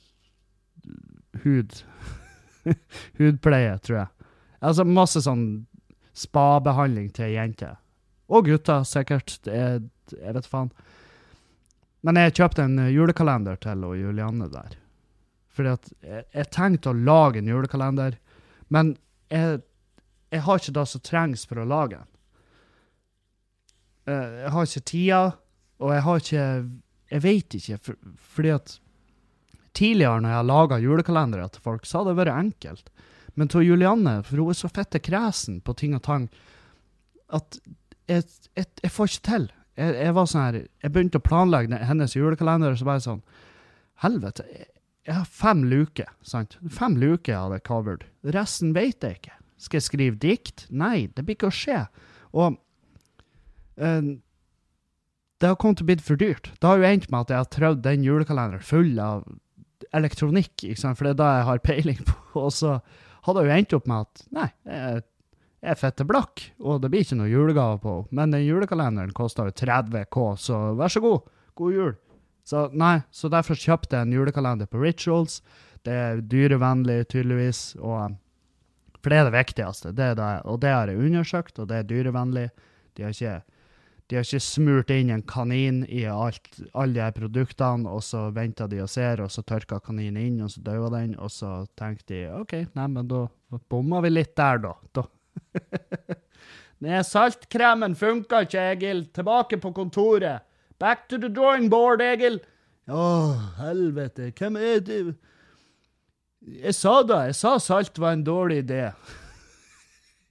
[1.44, 1.76] hud
[3.18, 4.28] Hudpleie, tror jeg.
[4.62, 5.46] Altså masse sånn
[6.14, 7.78] spa-behandling til jenter.
[8.32, 9.34] Og gutter, sikkert.
[9.50, 9.80] Er,
[10.12, 10.70] jeg vet faen.
[12.06, 14.76] Men jeg kjøpte en eh, julekalender til Julianne der.
[15.52, 18.16] Fordi at jeg, jeg tenkte å lage en julekalender,
[18.72, 18.94] men
[19.32, 19.60] jeg,
[20.32, 22.08] jeg har ikke det som trengs for å lage den.
[24.08, 25.22] Eh, Jeg har ikke tida,
[25.82, 26.46] og jeg har ikke
[27.12, 27.96] Jeg vet ikke, for,
[28.36, 28.78] fordi at
[29.76, 32.88] tidligere når jeg laga julekalendere til folk, så hadde det vært enkelt.
[33.36, 36.24] Men til Julianne, for hun er så fette kresen på ting og tang,
[37.32, 37.58] at
[38.08, 38.24] jeg,
[38.56, 39.46] jeg, jeg får ikke til.
[39.76, 43.22] Jeg, jeg var sånn her, jeg begynte å planlegge hennes julekalender, og så bare sånn
[44.02, 44.71] Helvete, jeg,
[45.06, 46.58] jeg har fem luker, sant?
[46.70, 48.04] Fem luker jeg hadde covered.
[48.34, 49.38] Resten vet jeg ikke.
[49.62, 50.66] Skal jeg skrive dikt?
[50.70, 51.84] Nei, det blir ikke å skje.
[52.32, 52.58] Og
[53.82, 54.10] uh,
[55.42, 56.52] det har kommet til å bli for dyrt.
[56.54, 59.24] Det har jo endt med at jeg har trødd den julekalenderen full av
[59.92, 62.18] elektronikk, for det er da jeg har peiling på.
[62.46, 62.76] Og så
[63.26, 65.02] hadde jeg jo endt opp med at nei, jeg
[65.62, 68.16] jeg er fette blakk, og det blir ikke noe julegave på henne.
[68.18, 71.92] Men den julekalenderen kosta jo 30 K, så vær så god, god jul.
[72.44, 75.40] Så nei, så derfor kjøpte jeg en julekalender på Rituals.
[75.86, 78.18] Det er dyrevennlig, tydeligvis, og
[79.02, 81.80] For det er det viktigste, det er det, og det har jeg undersøkt, og det
[81.80, 82.50] er dyrevennlig.
[82.94, 83.40] De har ikke,
[84.06, 88.70] de har ikke smurt inn en kanin i alt, alle de produktene, og så venter
[88.70, 92.14] de og ser, og så tørka kaninen inn, og så daua den, og så tenkte
[92.14, 93.24] de OK, nei, men da
[93.66, 94.76] bomma vi litt der, da.
[94.94, 95.06] da.
[96.86, 99.08] nei, saltkremen funka ikke, Egil.
[99.10, 100.46] Tilbake på kontoret.
[100.82, 102.40] Back to the drawing board, Egil.
[102.90, 103.02] Å,
[103.60, 104.32] helvete.
[104.34, 105.14] Hvem er du?
[106.42, 108.90] Jeg sa da, jeg sa salt var en dårlig idé.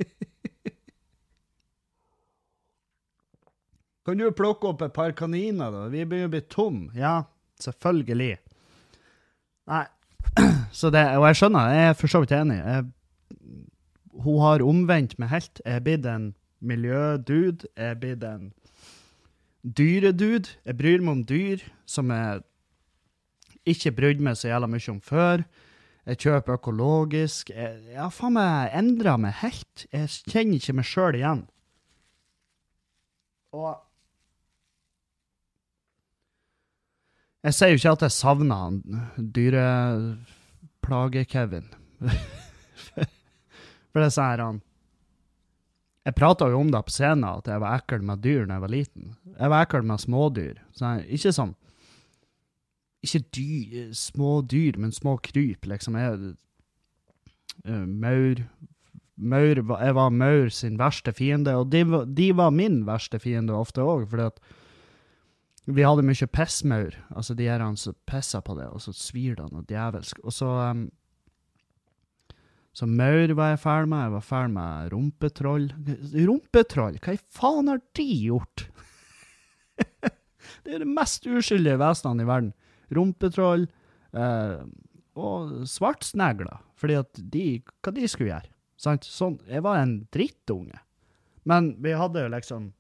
[4.05, 5.87] kan du plukke opp et par kaniner, da?
[5.93, 6.91] Vi begynner å bli tom.
[6.99, 7.23] Ja,
[7.63, 8.35] selvfølgelig.
[9.71, 9.85] Nei,
[10.81, 12.59] så det, og jeg skjønner, jeg er for så vidt enig.
[12.59, 12.91] Jeg
[14.21, 15.61] hun har omvendt meg helt.
[15.65, 17.67] Jeg er blitt en miljødude.
[17.77, 18.51] Jeg er blitt en
[19.63, 20.49] dyredude.
[20.65, 22.41] Jeg bryr meg om dyr som jeg
[23.71, 25.37] ikke brydde meg så jævla mye om før.
[26.09, 27.43] Jeg kjøper økologisk.
[27.53, 29.75] Jeg, har faen meg endra meg helt.
[29.93, 31.41] Jeg kjenner ikke meg sjøl igjen.
[33.53, 33.71] Og
[37.41, 38.75] Jeg sier jo ikke at jeg savner han
[39.33, 41.67] dyreplage-Kevin.
[43.91, 44.59] For det er sånn han
[46.01, 48.63] Jeg prata jo om det på scenen, at jeg var ekkel med dyr da jeg
[48.63, 49.11] var liten.
[49.35, 50.61] Jeg var ekkel med smådyr.
[50.77, 51.53] Sånn, ikke sånn
[53.05, 55.97] Ikke dyr, små dyr, men små kryp, liksom.
[55.97, 56.33] Jeg,
[57.67, 58.43] uh, maur
[59.21, 63.83] Maur Jeg var maur sin verste fiende, og de, de var min verste fiende ofte
[63.85, 64.39] òg, fordi at
[65.69, 66.95] vi hadde mye pissmaur.
[67.13, 70.23] Altså de her som pissa på det, og så svir det noe djevelsk.
[70.25, 70.87] Og så um,
[72.71, 74.05] så maur var jeg ferdig med.
[74.05, 75.65] Jeg var ferdig med rumpetroll.
[76.15, 76.99] Rumpetroll?
[77.03, 78.63] Hva i faen har de gjort?
[80.63, 82.53] det er de mest uskyldige vesenene i verden.
[82.95, 84.63] Rumpetroll eh,
[85.19, 86.63] og svartsnegler.
[86.79, 87.45] Fordi at de
[87.83, 88.53] Hva de skulle gjøre?
[88.81, 89.05] Sant?
[89.05, 90.79] Sånn, jeg var en drittunge.
[91.43, 92.71] Men vi hadde jo liksom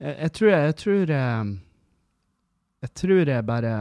[0.00, 1.58] Jeg, jeg tror jeg Jeg tror jeg,
[2.82, 3.74] jeg tror jeg bare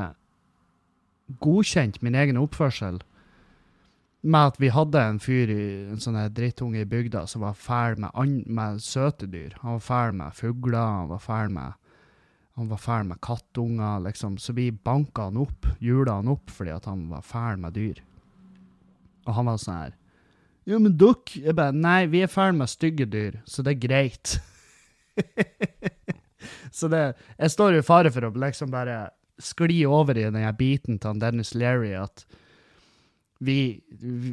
[1.42, 3.00] godkjente min egen oppførsel
[4.22, 7.98] med at vi hadde en fyr, i, en sånn drittunge i bygda, som var fæl
[8.02, 9.56] med, med søte dyr.
[9.64, 11.78] Han var fæl med fugler, han var fæl med
[12.60, 14.38] han var fæl med kattunger, liksom.
[14.38, 18.02] Så vi banka han opp, hjula han opp, fordi at han var fæl med dyr.
[19.26, 19.96] Og han var sånn her
[20.70, 21.36] Jo, men dukk!
[21.42, 24.36] Jeg bare Nei, vi er fæl med stygge dyr, så det er greit.
[26.78, 27.02] så det
[27.38, 29.08] Jeg står i fare for å liksom bare
[29.42, 32.26] skli over i den biten til han Dennis Leary at
[33.44, 33.84] vi,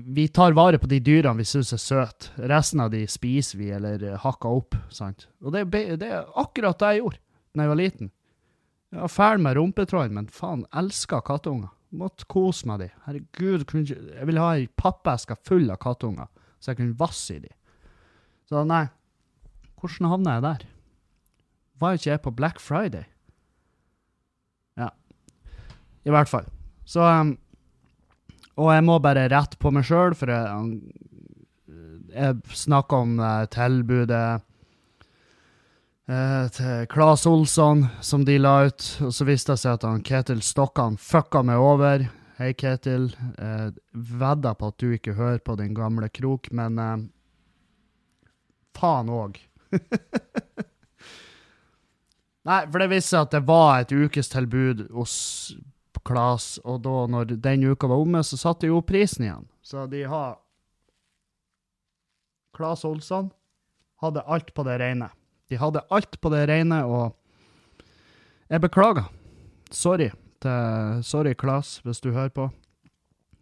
[0.06, 2.28] vi tar vare på de dyrene vi syns er søte.
[2.50, 4.76] Resten av de spiser vi eller hakker opp.
[4.92, 5.24] sant?
[5.40, 7.22] Og det, det er akkurat det jeg gjorde
[7.56, 8.10] da jeg var liten.
[8.92, 11.72] Jeg var ferdig med rumpetråden, men faen, elska kattunger.
[11.96, 12.90] Måtte kose med de.
[13.06, 16.28] Herregud, jeg ville ha ei pappeske full av kattunger,
[16.60, 17.52] så jeg kunne vasse i de.
[18.48, 18.84] Så nei,
[19.80, 20.68] hvordan havna jeg der?
[21.80, 23.08] Var ikke jeg på Black Friday?
[24.76, 24.92] Ja.
[26.04, 26.48] I hvert fall.
[26.84, 27.38] Så um,
[28.58, 30.78] Og jeg må bare rette på meg sjøl, for jeg,
[32.10, 34.42] jeg snakka om eh, tilbudet
[36.10, 38.88] eh, til Claes Olsson, som de la ut.
[39.06, 42.08] Og så viste det seg at han Ketil Stokkan fucka meg over.
[42.40, 43.12] Hei, Ketil.
[43.38, 46.98] Eh, vedder på at du ikke hører på din gamle krok, men eh,
[48.78, 49.38] faen òg.
[52.48, 55.14] Nei, for det viste seg at det var et ukestilbud hos
[56.08, 59.48] Klas, og da når den uka var omme, så satte opp prisen igjen.
[59.62, 60.38] Så de har
[62.56, 63.30] Klas Olsson
[64.02, 65.10] hadde alt på det rene.
[65.48, 67.84] De hadde alt på det rene, og
[68.48, 69.10] jeg beklager.
[69.70, 70.08] Sorry,
[70.42, 72.48] til, sorry Klas, hvis du hører på.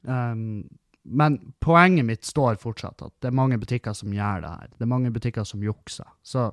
[0.06, 0.66] Um,
[1.06, 4.70] men poenget mitt står fortsatt, at det er mange butikker som gjør det her.
[4.74, 6.08] Det er mange butikker som jukser.
[6.26, 6.48] Så,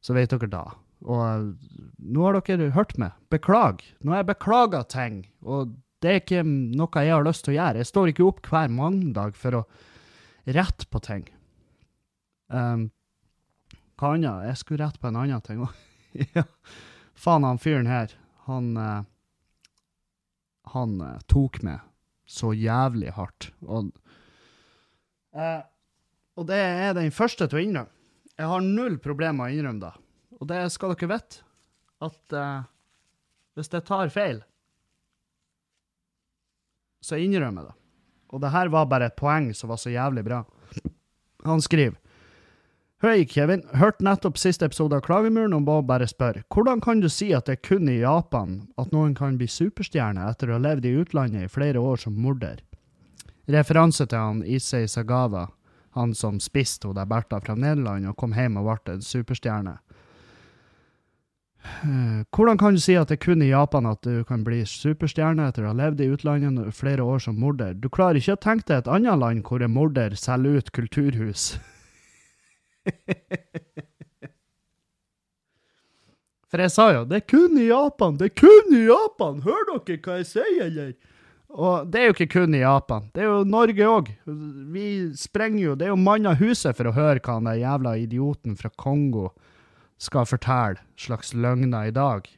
[0.00, 0.64] så vet dere da.
[1.06, 3.14] Og eh, nå har dere hørt meg.
[3.30, 3.84] Beklag.
[4.02, 7.58] Nå har jeg beklaga ting, og det er ikke noe jeg har lyst til å
[7.58, 7.82] gjøre.
[7.82, 9.64] Jeg står ikke opp hver mandag for å
[10.48, 11.26] rette på ting.
[12.48, 12.88] Um,
[13.98, 14.46] hva annet?
[14.48, 15.74] Jeg skulle rette på en annen ting òg.
[16.36, 16.46] ja.
[17.18, 18.14] Faen, han fyren her,
[18.46, 19.00] han uh,
[20.74, 21.80] Han uh, tok meg
[22.28, 23.48] så jævlig hardt.
[23.64, 23.88] Og,
[25.32, 25.62] uh,
[26.36, 27.94] og det er den første til å innrømme.
[28.38, 30.07] Jeg har null problemer med å innrømme det.
[30.38, 31.42] Og det skal dere vite,
[32.04, 32.66] at uh,
[33.58, 34.42] hvis jeg tar feil,
[37.02, 37.76] så innrømmer jeg det.
[38.28, 40.42] Og det her var bare et poeng som var så jævlig bra.
[41.48, 41.96] Han skriver
[42.98, 43.62] Hei, Kevin.
[43.78, 46.42] Hørte nettopp siste episode av Klagemuren og må bare spørre.
[46.50, 50.24] Hvordan kan du si at det er kun i Japan at noen kan bli superstjerne
[50.26, 52.58] etter å ha levd i utlandet i flere år som morder?
[53.46, 55.46] Referanse til han Issei Sagawa,
[55.94, 59.78] han som spiste hun der Bertha fra Nederland og kom hjem og ble en superstjerne.
[61.64, 64.60] Eh, Hvordan kan du si at det er kun i Japan at du kan bli
[64.66, 67.74] superstjerne etter å ha levd i utlandet flere år som morder?
[67.74, 71.42] Du klarer ikke å tenke deg et annet land hvor en morder selger ut kulturhus.
[76.48, 79.66] For jeg sa jo, det er kun i Japan, det er kun i Japan, hører
[79.84, 80.94] dere hva jeg sier, eller?
[81.48, 84.08] Og det er jo ikke kun i Japan, det er jo Norge òg.
[84.72, 84.86] Vi
[85.20, 87.92] sprenger jo, det er jo mann av huset for å høre hva han der jævla
[88.00, 89.26] idioten fra Kongo
[89.98, 92.28] skal fortelle slags løgner i dag.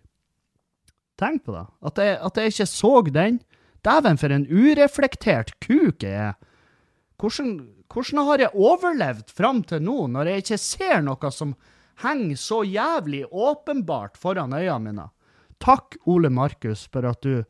[1.20, 3.40] Tenk på det, at jeg, at jeg ikke så den.
[3.85, 6.35] Dæven, for en ureflektert kuk jeg er.
[7.20, 7.53] Hvordan,
[7.92, 11.55] hvordan har jeg overlevd fram til nå, når jeg ikke ser noe som
[12.01, 15.09] henger så jævlig åpenbart foran øynene mine?
[15.61, 17.42] Takk, Ole Markus, for at du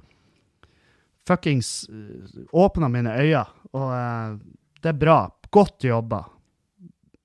[1.26, 4.38] fuckings uh, åpna mine øyne, og uh,
[4.82, 5.20] det er bra.
[5.50, 6.24] Godt jobba.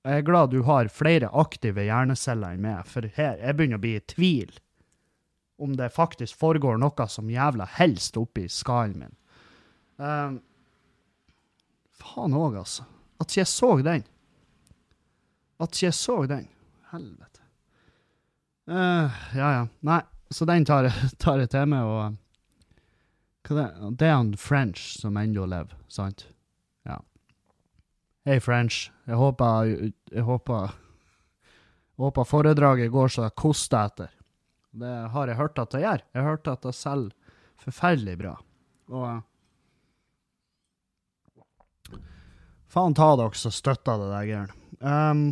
[0.06, 3.82] Jeg er glad du har flere aktive hjerneceller enn meg, for her, jeg begynner å
[3.82, 4.52] bli i tvil
[5.58, 9.16] om det faktisk foregår noe som jævla helst oppi skallen min.
[9.96, 10.36] Um,
[11.96, 12.84] faen òg, altså.
[13.18, 14.04] At jeg så den.
[15.58, 16.46] At jeg så den.
[16.92, 17.42] Helvete.
[18.70, 19.66] Uh, ja, ja.
[19.88, 20.90] Nei, så den tar,
[21.22, 23.66] tar jeg til meg, og det,
[23.98, 26.28] det er han French som ennå lever, sant?
[28.26, 28.88] Hei, French.
[29.06, 29.68] Jeg håper,
[30.10, 30.72] jeg håper,
[31.94, 34.08] jeg håper foredraget går så jeg koster etter.
[34.74, 36.02] Det har jeg hørt at det gjør.
[36.10, 38.32] Jeg har hørt at det selger forferdelig bra.
[38.90, 39.06] Og
[42.66, 44.54] Faen ta dere som støtter det der greiene.
[44.82, 45.22] Um,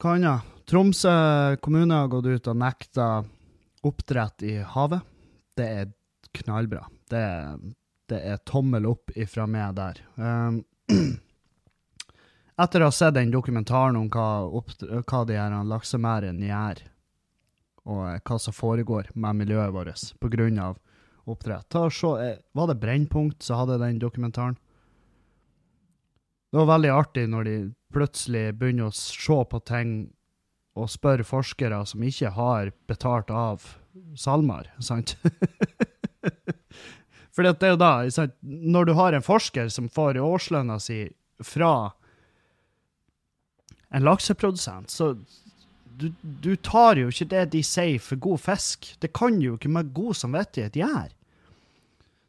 [0.00, 0.54] hva annet?
[0.72, 1.12] Tromsø
[1.64, 3.10] kommune har gått ut og nekta
[3.84, 5.04] oppdrett i havet.
[5.52, 5.92] Det er
[6.40, 6.88] knallbra.
[7.12, 7.26] Det
[8.08, 10.00] det er tommel opp ifra meg der.
[10.16, 10.62] Um,
[12.62, 16.82] etter å ha sett den dokumentaren om hva, hva de her laksemerdene gjør,
[17.88, 20.78] og eh, hva som foregår med miljøet vårt av
[21.28, 21.68] oppdrett.
[21.68, 24.56] Ta og eh, var det Brennpunkt som hadde den dokumentaren?
[26.48, 27.56] Det var veldig artig når de
[27.92, 29.98] plutselig begynner å se på ting
[30.78, 33.66] og spørre forskere som ikke har betalt av
[34.16, 35.16] SalMar, sant?
[37.38, 37.92] For det er da,
[38.42, 41.04] når du har en forsker som får årslønna si
[41.38, 41.92] fra
[43.94, 45.12] en lakseprodusent, så
[45.98, 48.88] du, du tar jo ikke det de sier for god fisk.
[48.98, 51.12] Det kan jo ikke med god samvittighet gjøre.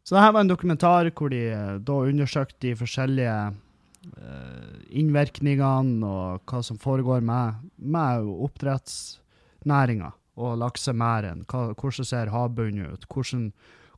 [0.06, 6.45] Så dette var en dokumentar hvor de eh, da undersøkte de forskjellige uh, innvirkningene og
[6.45, 11.48] hva som foregår med, med oppdrettsnæringa og laksemæren.
[11.50, 13.10] Hvordan ser havbunnen ut?
[13.10, 13.50] Hvordan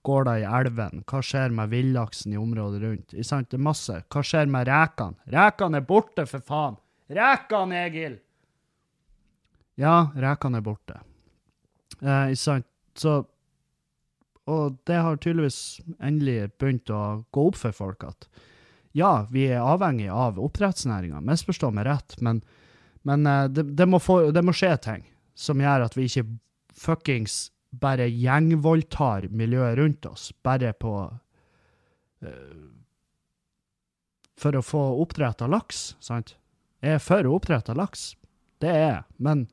[0.02, 1.04] går det i elven?
[1.10, 3.14] Hva skjer med villaksen i området rundt?
[3.14, 3.50] I sant?
[3.52, 4.00] Det er masse.
[4.12, 5.18] Hva skjer med rekene?
[5.34, 6.78] Rekene er borte, for faen!
[7.12, 8.18] Rekene, Egil!
[9.80, 11.00] Ja, rekene er borte.
[12.02, 12.68] Eh, ikke sant?
[12.98, 13.22] Så
[14.52, 18.26] Og det har tydeligvis endelig begynt å gå opp for folk at
[18.98, 22.42] ja, vi er avhengig av oppdrettsnæringa, misforstå meg rett, men,
[23.08, 25.06] men eh, det, det, må få, det må skje ting
[25.38, 26.26] som gjør at vi ikke
[26.76, 32.68] fuckings bare gjengvoldtar miljøet rundt oss, bare på uh,
[34.42, 36.36] For å få oppdretta laks, sant?
[36.82, 38.16] Jeg er for oppdretta laks,
[38.62, 39.48] det er jeg, men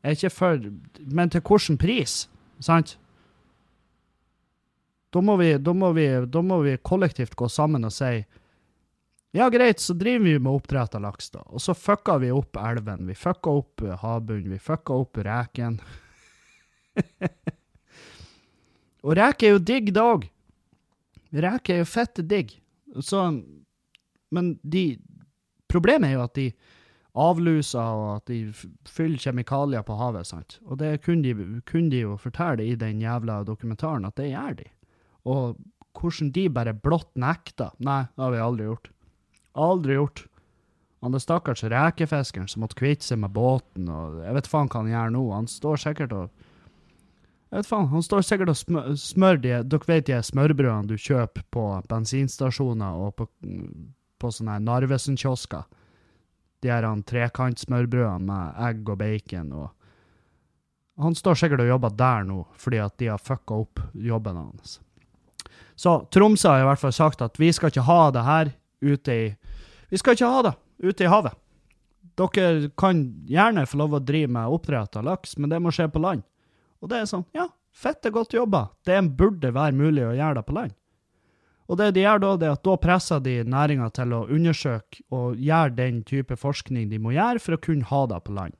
[0.00, 0.66] jeg er ikke for
[1.04, 2.24] Men til hvilken pris,
[2.60, 2.96] sant?
[5.10, 8.20] Da må, vi, da, må vi, da må vi kollektivt gå sammen og si
[9.30, 11.44] ja, greit, så driver vi med oppdrett av laks, da.
[11.54, 13.04] Og så fucka vi opp elven.
[13.06, 14.50] Vi fucka opp havbunnen.
[14.50, 15.76] Vi fucka opp reken.
[19.02, 20.26] og reker er jo digg, det òg.
[21.30, 22.56] Reker er jo fette digg.
[23.00, 23.22] Så
[24.30, 24.98] Men de
[25.70, 26.48] Problemet er jo at de
[27.14, 28.38] avluser, og at de
[28.90, 30.56] fyller kjemikalier på havet, sant.
[30.66, 34.56] Og det kunne de, kunne de jo fortelle i den jævla dokumentaren, at det gjør
[34.58, 34.66] de.
[35.30, 35.60] Og
[35.94, 37.70] hvordan de bare blått nekter.
[37.78, 38.90] Nei, det har vi aldri gjort.
[39.62, 40.24] Aldri gjort.
[41.00, 44.82] Han er stakkars rekefiskeren som måtte kvitte seg med båten, og jeg vet faen hva
[44.82, 45.24] han gjør nå.
[45.32, 46.46] Han står sikkert og
[47.50, 50.94] Jeg vet faen, han står sikkert og smør, smør de Dere vet de smørbrødene du
[50.94, 53.26] kjøper på bensinstasjoner og på,
[54.22, 55.64] på sånne Narvesen-kiosker?
[56.62, 59.68] De her trekantsmørbrødene med egg og bacon og
[61.00, 64.78] Han står sikkert og jobber der nå, fordi at de har fucka opp jobben hans.
[65.74, 68.50] Så Tromsø har i hvert fall sagt at vi skal ikke ha det her
[68.84, 69.30] ute i
[69.88, 70.52] Vi skal ikke ha det
[70.84, 71.32] ute i havet.
[72.20, 75.88] Dere kan gjerne få lov å drive med oppdrett av laks, men det må skje
[75.88, 76.22] på land.
[76.80, 78.68] Og det er sånn, ja, fette godt jobba.
[78.86, 80.76] Det burde være mulig å gjøre det på land.
[81.70, 85.04] Og det de gjør da, det er at da presser de næringa til å undersøke
[85.14, 88.56] og gjøre den type forskning de må gjøre for å kunne ha det på land.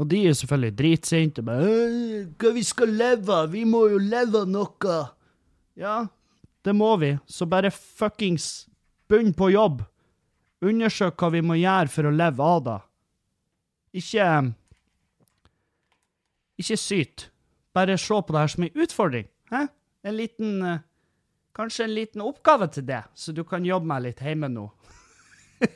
[0.00, 1.44] Og de er selvfølgelig dritsinte.
[1.44, 3.52] Hva vi skal leve av?
[3.52, 4.98] Vi må jo leve av noe.
[5.78, 5.96] Ja,
[6.66, 7.12] det må vi.
[7.30, 8.66] Så bare fuckings
[9.10, 9.84] begynn på jobb.
[10.66, 12.78] Undersøk hva vi må gjøre for å leve av det.
[14.02, 14.26] Ikke
[16.60, 17.30] Ikke syt.
[17.74, 19.28] Bare se på det her som en utfordring.
[19.52, 19.66] Hæ?
[20.04, 20.80] En liten
[21.56, 24.68] Kanskje en liten oppgave til det, så du kan jobbe med litt hjemme nå.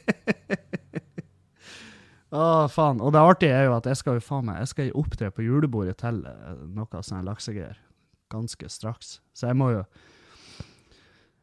[2.35, 3.03] Å, faen.
[3.03, 5.43] Og det artige er jo at jeg skal jo faen meg, jeg skal opptre på
[5.45, 7.79] julebordet til noe sånn laksegreier
[8.33, 9.19] ganske straks.
[9.35, 9.83] Så jeg må jo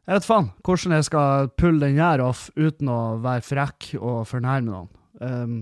[0.02, 4.24] jeg vet faen hvordan jeg skal pulle den her off uten å være frekk og
[4.26, 4.88] fornærme noen.
[5.22, 5.54] Um,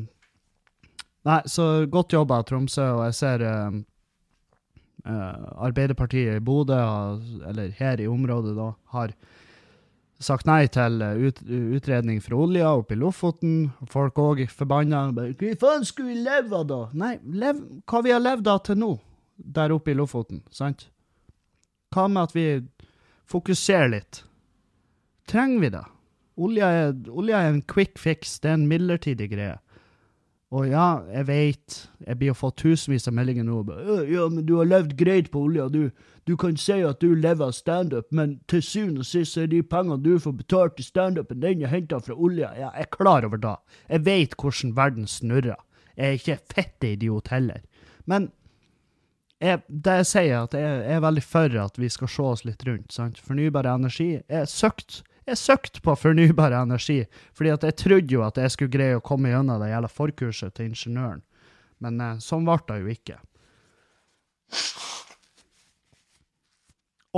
[1.28, 3.76] nei, så godt jobba, Tromsø, og jeg ser uh,
[5.06, 6.78] uh, Arbeiderpartiet i Bodø,
[7.50, 9.14] eller her i området, da, har
[10.20, 13.70] sagt nei til ut, utredning fra olja oppe i Lofoten.
[13.88, 15.06] Folk òg forbanna.
[15.16, 16.80] Hva faen skulle vi leve av, da?
[16.92, 18.94] Nei, lev, hva vi har levd av til nå,
[19.36, 20.90] der oppe i Lofoten, sant?
[21.94, 22.48] Hva med at vi
[23.30, 24.24] fokuserer litt?
[25.30, 25.84] trenger vi det?
[26.40, 29.58] Olja er, olja er en quick fix, det er en midlertidig greie.
[30.50, 33.60] Og ja, jeg veit, jeg blir å få tusenvis av meldinger nå.
[34.10, 35.68] Ja, men du har levd greit på olja.
[35.70, 35.92] Du,
[36.26, 39.60] du kan si at du lever av standup, men til syvende og sist er de
[39.62, 42.50] pengene du får betalt i standupen, den er henta fra olja.
[42.58, 43.54] Ja, jeg er klar over det.
[43.86, 45.62] Jeg veit hvordan verden snurrer.
[45.94, 47.62] Jeg er ikke fette idiot heller.
[48.10, 48.32] Men
[49.40, 52.44] jeg, det jeg sier, at jeg, jeg er veldig for at vi skal se oss
[52.48, 52.90] litt rundt.
[52.92, 53.22] sant?
[53.22, 57.02] Fornybar energi er søkt jeg søkte på fornybar energi,
[57.36, 60.56] fordi at jeg trodde jo at jeg skulle greie å komme gjennom det jævla forkurset
[60.56, 61.20] til ingeniøren.
[61.84, 63.20] Men eh, sånn ble det jo ikke.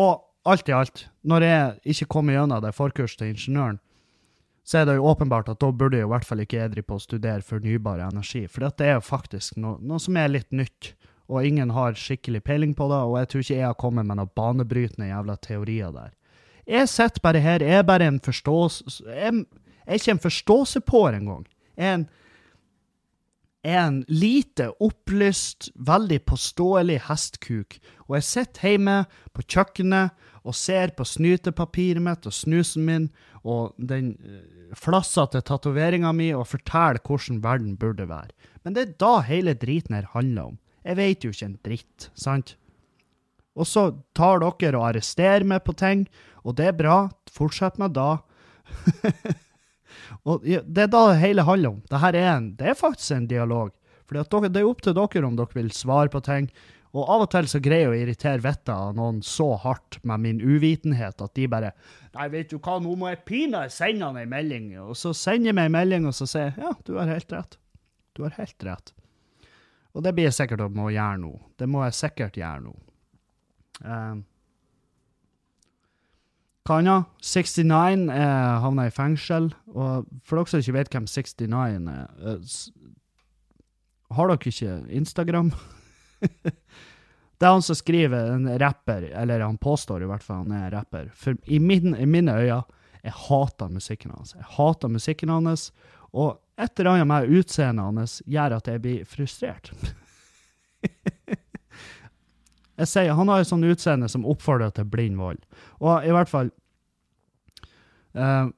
[0.03, 0.13] Og
[0.49, 3.81] alt i alt, når jeg ikke kom gjennom det forkurset til ingeniøren,
[4.63, 6.97] så er det jo åpenbart at da burde jeg i hvert fall ikke edri på
[6.97, 8.45] å studere fornybar energi.
[8.47, 10.93] For det er jo faktisk noe, noe, som er litt nytt,
[11.27, 13.01] og ingen har skikkelig peiling på det.
[13.09, 16.13] Og jeg tror ikke jeg har kommet med noen banebrytende jævla teorier der.
[16.67, 19.05] Jeg sitter bare her, jeg er bare en forståelse...
[19.07, 19.45] Jeg,
[19.83, 21.47] jeg er ikke en forståsepår engang.
[21.77, 22.09] Jeg er en
[23.63, 27.77] en lite opplyst, veldig påståelig hestkuk,
[28.09, 28.97] og jeg sitter hjemme
[29.37, 33.07] på kjøkkenet og ser på snytepapiret mitt og snusen min
[33.47, 38.35] og den uh, flassete tatoveringa mi og forteller hvordan verden burde være.
[38.67, 40.59] Men det er da hele driten her handler om.
[40.83, 42.57] Jeg vet jo ikke en dritt, sant?
[43.55, 46.09] Og så tar dere og arresterer meg på ting,
[46.43, 46.97] og det er bra.
[47.33, 48.19] Fortsett med da.
[50.29, 51.81] og Det er da det hele handler om.
[51.91, 53.73] Dette er en, det er faktisk en dialog.
[54.07, 56.51] For det er opp til dere om dere vil svare på ting.
[56.93, 60.21] Og av og til så greier jeg å irritere vettet av noen så hardt med
[60.27, 61.73] min uvitenhet at de bare
[62.13, 64.75] Nei, vet du hva, nå må jeg pinadø sende han ei melding.
[64.83, 67.33] Og så sender jeg meg ei melding, og så sier jeg ja, du har helt
[67.33, 67.57] rett.
[68.13, 68.93] Du har helt rett.
[69.97, 71.33] Og det blir jeg sikkert å må gjøre nå.
[71.57, 72.75] Det må jeg sikkert gjøre nå.
[73.81, 74.21] Um,
[76.63, 77.09] hva annet?
[77.19, 79.51] 69 eh, havna i fengsel.
[79.75, 82.59] Og for dere som ikke vet hvem 69 er eh,
[84.15, 85.51] Har dere ikke Instagram?
[86.43, 90.71] det er han som skriver, en rapper, eller han påstår i hvert fall han er
[90.77, 91.11] rapper.
[91.19, 92.63] For i, min, i mine øyne,
[93.03, 94.37] jeg hater musikken hans.
[94.39, 95.73] Jeg hater musikken hans,
[96.15, 99.73] og et eller annet med utseendet hans gjør at jeg blir frustrert.
[102.83, 105.41] Jeg sier, Han har et sånt utseende som oppfordrer til blind vold.
[105.83, 106.51] Og i hvert fall
[108.19, 108.51] eh,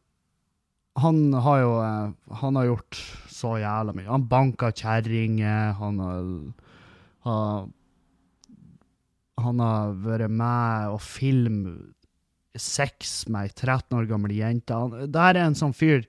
[1.05, 3.01] Han har jo eh, Han har gjort
[3.35, 4.09] så jævla mye.
[4.09, 6.29] Han banka kjerringer, han har,
[7.27, 7.67] har
[9.45, 11.91] Han har vært med og filmet
[12.55, 14.77] sex med ei 13 år gammel jente.
[14.79, 16.05] Han, det er en sånn fyr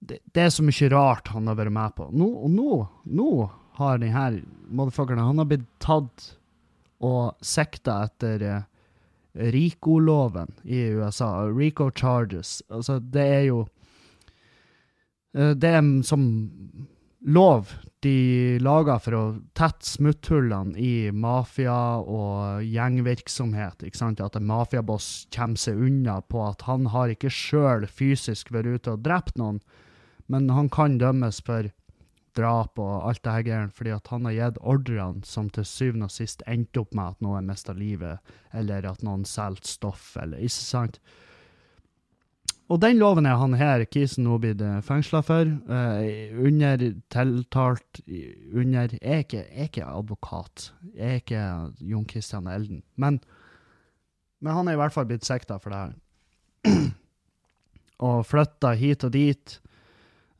[0.00, 2.08] det, det, er så mye rart han har vært med på.
[2.14, 2.78] Nå, og nå,
[3.18, 3.30] nå
[3.76, 6.30] har de her motherfuckerne Han har blitt tatt
[7.04, 8.60] og sikta etter uh,
[9.36, 11.46] RICO-loven i USA.
[11.50, 12.62] RICO charges.
[12.70, 13.64] Altså, det er jo
[15.36, 16.28] uh, Det er som
[17.26, 17.72] lov
[18.04, 19.22] de lager for å
[19.56, 23.82] tette smutthullene i mafia og gjengvirksomhet.
[23.82, 24.22] ikke sant?
[24.22, 28.94] At en mafiaboss kommer seg unna på at han har ikke sjøl fysisk vært ute
[28.94, 29.58] og drept noen,
[30.30, 31.70] men han kan dømmes for
[32.36, 36.08] drap og alt det her greiene, fordi at han har gitt ordrene som til syvende
[36.10, 40.42] og sist endte opp med at noen mista livet, eller at noen solgte stoff, eller
[40.44, 41.00] ikke sant?
[42.66, 45.46] Og den loven er han her, kisen nå blitt eh, fengsla for.
[45.70, 46.80] Uh, under
[47.14, 50.70] tiltalt under Jeg er ikke, jeg er ikke advokat.
[50.96, 51.44] Jeg er ikke
[51.92, 52.82] Jon Christian Elden.
[52.96, 53.20] Men,
[54.42, 55.94] men han er i hvert fall blitt sikta for det her.
[58.08, 59.60] og flytta hit og dit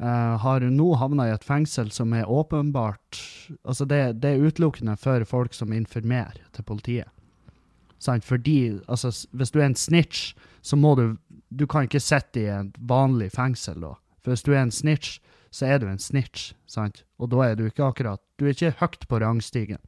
[0.03, 3.23] uh, har nå havna i et fengsel som er åpenbart
[3.63, 7.07] Altså, det, det, er utelukkende for folk som informerer til politiet.
[8.03, 8.25] Sant?
[8.25, 11.17] Fordi, altså, hvis du er en snitch, så må du
[11.49, 13.95] Du kan ikke sitte i et vanlig fengsel da.
[14.21, 15.21] For hvis du er en snitch,
[15.51, 17.05] så er du en snitch, sant?
[17.19, 19.79] Og da er du ikke akkurat Du er ikke høyt på rangstigen.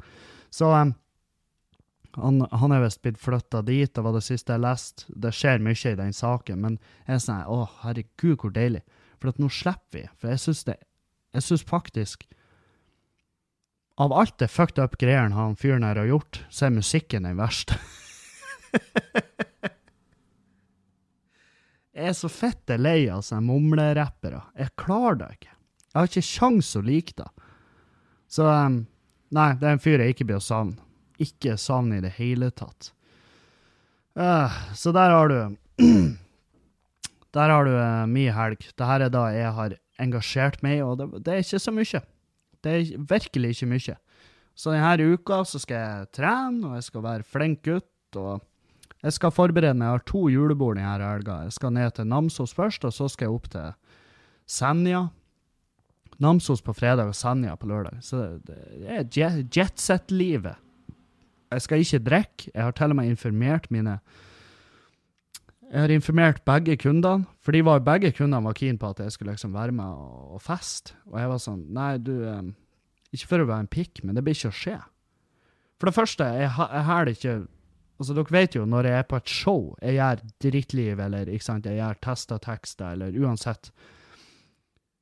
[0.51, 0.95] Så um,
[2.17, 5.05] han, han, er visst blitt flytta dit, det var det siste jeg leste.
[5.11, 8.85] Det skjer mye i den saken, men jeg er sånn Å, herregud, hvor deilig.
[9.19, 10.05] For at nå slipper vi.
[10.19, 10.77] For jeg syns det
[11.37, 12.27] Jeg syns faktisk
[13.99, 17.35] Av alt det fucked up greiene han fyren her har gjort, så er musikken den
[17.41, 17.75] verste.
[21.99, 24.39] jeg er så fitte lei av sånne mumlerappere.
[24.55, 25.51] Jeg klarer det ikke.
[25.89, 27.27] Jeg har ikke kjangs å like det.
[28.31, 28.87] Så um,
[29.35, 30.79] Nei, det er en fyr jeg ikke blir å savne.
[31.21, 32.93] Ikke savne i det hele tatt.
[34.19, 35.39] Uh, så der har du
[37.37, 38.63] Der har du uh, mi helg.
[38.71, 42.03] Dette er da jeg har engasjert meg, og det, det, er ikke så mye.
[42.65, 43.97] Det er virkelig ikke mye.
[44.59, 48.17] Så denne uka så skal jeg trene, og jeg skal være flink gutt.
[48.17, 48.41] og
[49.05, 49.87] Jeg skal forberede meg.
[49.87, 51.43] Jeg har to julebord denne helga.
[51.47, 53.71] Jeg skal ned til Namsos først, og så skal jeg opp til
[54.49, 55.05] Senja.
[56.19, 58.01] Namsos på fredag og Senja på lørdag.
[58.03, 58.59] Så det
[58.89, 60.57] er jetset-livet.
[61.53, 62.51] Jeg skal ikke drikke.
[62.55, 63.99] Jeg har til og med informert mine
[65.69, 69.13] jeg har informert begge kundene, for de var, begge kundene var keen på at jeg
[69.13, 70.01] skulle liksom være med
[70.33, 70.97] og, feste.
[71.11, 72.15] Og jeg var sånn Nei, du
[73.13, 74.79] Ikke for å være en pikk, men det blir ikke å skje.
[75.79, 77.37] For det første, jeg, har det ikke
[77.99, 81.47] Altså, dere vet jo, når jeg er på et show, jeg gjør drittliv, eller ikke
[81.49, 83.73] sant, jeg gjør tester tekster, eller uansett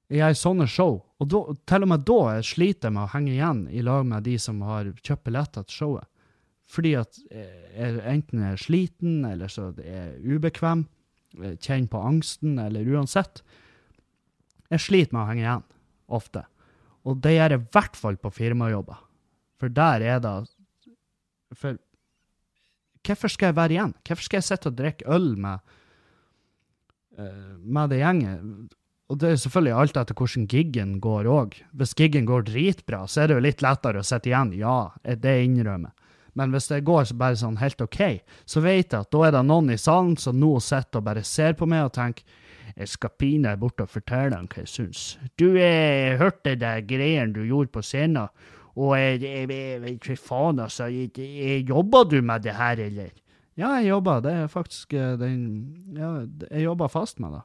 [0.08, 3.34] Jeg gjør sånne show, og da, til og med da sliter jeg med å henge
[3.34, 6.08] igjen i lag med de som har kjøpt billetter til showet.
[6.66, 10.84] Fordi at jeg enten er sliten, eller så er jeg ubekvem,
[11.62, 13.42] kjenner på angsten, eller uansett.
[14.72, 15.66] Jeg sliter med å henge igjen,
[16.18, 16.42] ofte.
[17.06, 19.02] Og det gjør jeg i hvert fall på firmajobber.
[19.60, 20.36] For der er det
[21.56, 21.78] For
[23.06, 23.92] hvorfor skal jeg være igjen?
[24.02, 25.76] Hvorfor skal jeg sitte og drikke øl med,
[27.20, 28.66] uh, med det gjengen?
[29.06, 31.52] og det er selvfølgelig alt etter hvordan giggen går òg.
[31.78, 34.50] Hvis giggen går dritbra, så er det jo litt lettere å sitte igjen.
[34.58, 35.94] Ja, det innrømmer
[36.36, 38.00] Men hvis det går så bare sånn helt OK,
[38.44, 41.24] så vet jeg at da er det noen i salen som nå sitter og bare
[41.24, 42.42] ser på meg og tenker
[42.76, 45.04] jeg skal pinadø bort og fortelle dem hva jeg syns.
[45.40, 48.26] Du, jeg hørte de greiene du gjorde på scenen,
[48.76, 50.90] og jeg, jeg, jeg faen, altså.
[50.90, 53.14] Jobba du med det her, eller?
[53.56, 54.18] Ja, jeg jobba.
[54.20, 55.40] Det er faktisk eh, den
[55.96, 56.10] Ja,
[56.50, 57.44] jeg jobba fast med det.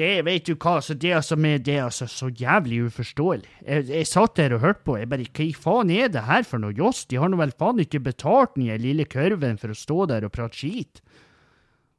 [0.00, 3.50] Det vet du hva, så det, som er det altså så jævlig uforståelig.
[3.66, 6.62] Jeg, jeg satt der og hørte på, jeg bare hva faen er det her for
[6.62, 7.02] noe joss?
[7.10, 10.32] De har nå vel faen ikke betalt den lille kurven for å stå der og
[10.32, 11.02] prate skit.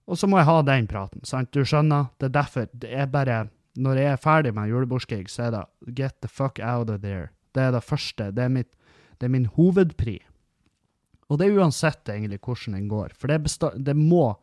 [0.10, 1.52] Og så må jeg ha den praten, sant?
[1.54, 2.10] Du skjønner?
[2.18, 2.72] Det er derfor.
[2.90, 3.44] Er bare
[3.78, 7.30] Når jeg er ferdig med julebordskrig, så er det get the fuck out of there.
[7.54, 8.32] Det er det første.
[8.36, 8.68] Det er, mitt,
[9.22, 10.18] det er min hovedpri.
[11.30, 13.14] Og det er uansett egentlig hvordan den går.
[13.16, 13.46] For det,
[13.78, 14.34] det må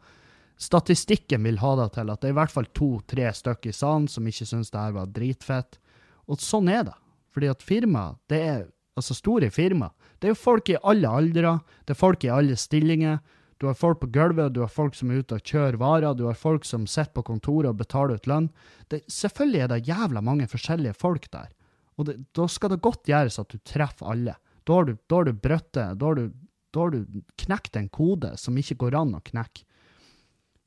[0.58, 4.08] Statistikken vil ha det til at det er i hvert fall to-tre stykker i salen
[4.10, 5.78] som ikke syns det her var dritfett.
[6.26, 6.96] Og sånn er det.
[7.34, 8.64] Fordi at firma, det er
[8.98, 12.56] altså store firma, det er jo folk i alle aldre, det er folk i alle
[12.58, 13.20] stillinger.
[13.58, 16.24] Du har folk på gulvet, du har folk som er ute og kjører varer, du
[16.26, 18.50] har folk som sitter på kontoret og betaler ut lønn.
[18.90, 21.54] Det, selvfølgelig er det jævla mange forskjellige folk der.
[21.98, 24.36] Og det, da skal det godt gjøres at du treffer alle.
[24.66, 25.32] Da har du, da har du.
[25.42, 26.28] Da har du,
[26.74, 29.64] da har du knekt en kode som ikke går an å knekke.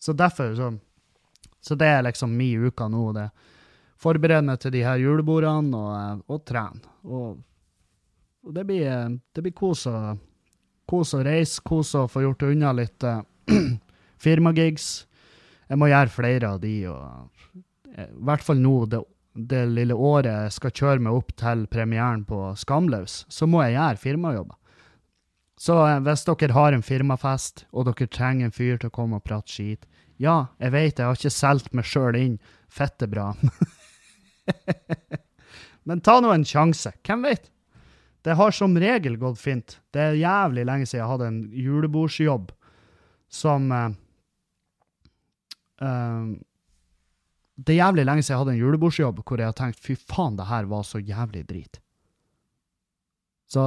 [0.02, 0.74] Så derfor så,
[1.62, 3.12] så det er liksom min uke nå.
[3.14, 3.30] det
[4.02, 6.82] Forberede meg til de her julebordene og, og trene.
[7.06, 7.36] Og,
[8.41, 10.18] og, det blir, det blir kos å
[10.91, 13.22] Kos å reise, kos å få gjort unna litt uh,
[14.24, 15.06] firmagigs.
[15.70, 17.62] Jeg må gjøre flere av de, og
[17.95, 18.99] eh, i hvert fall nå, det,
[19.32, 23.78] det, lille året jeg skal kjøre meg opp til premieren på Skamløs, så må jeg
[23.78, 24.58] gjøre firmajobber.
[25.62, 29.24] Så hvis dere har en firmafest, og dere trenger en fyr til å komme og
[29.30, 29.88] prate skit
[30.22, 32.36] Ja, jeg vet jeg har ikke solgt meg sjøl inn
[32.72, 33.32] fette bra.
[35.88, 36.93] Men ta nå en sjanse.
[37.05, 37.49] Hvem vet?
[38.22, 39.80] Det har som regel gått fint.
[39.89, 42.51] Det er jævlig lenge siden jeg hadde en julebordsjobb
[43.32, 43.89] som uh,
[45.82, 46.30] uh,
[47.55, 50.38] Det er jævlig lenge siden jeg hadde en julebordsjobb hvor jeg har tenkt fy faen,
[50.38, 51.82] det her var så jævlig drit.
[53.49, 53.63] Så,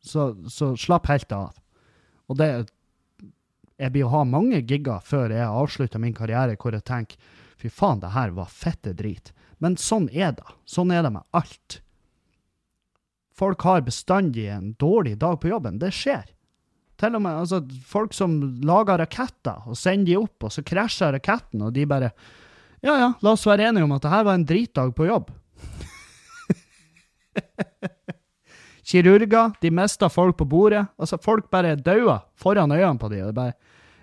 [0.00, 1.52] så, så slapp helt av.
[2.28, 2.48] Og det
[3.78, 7.70] Jeg blir å ha mange gigger før jeg avslutter min karriere hvor jeg tenker fy
[7.70, 9.32] faen, det her var fette drit.
[9.62, 10.46] Men sånn er det.
[10.66, 11.80] Sånn er det med alt.
[13.38, 15.78] Folk har bestandig en dårlig dag på jobben.
[15.78, 16.26] Det skjer.
[16.98, 18.34] Til og med altså, folk som
[18.66, 22.10] lager raketter og sender de opp, og så krasjer raketten, og de bare
[22.82, 25.30] Ja ja, la oss være enige om at det her var en dritdag på jobb.
[28.88, 30.86] Kirurger, de mista folk på bordet.
[30.98, 33.26] Altså, folk bare daua foran øynene på dem.
[33.26, 33.52] Og det bare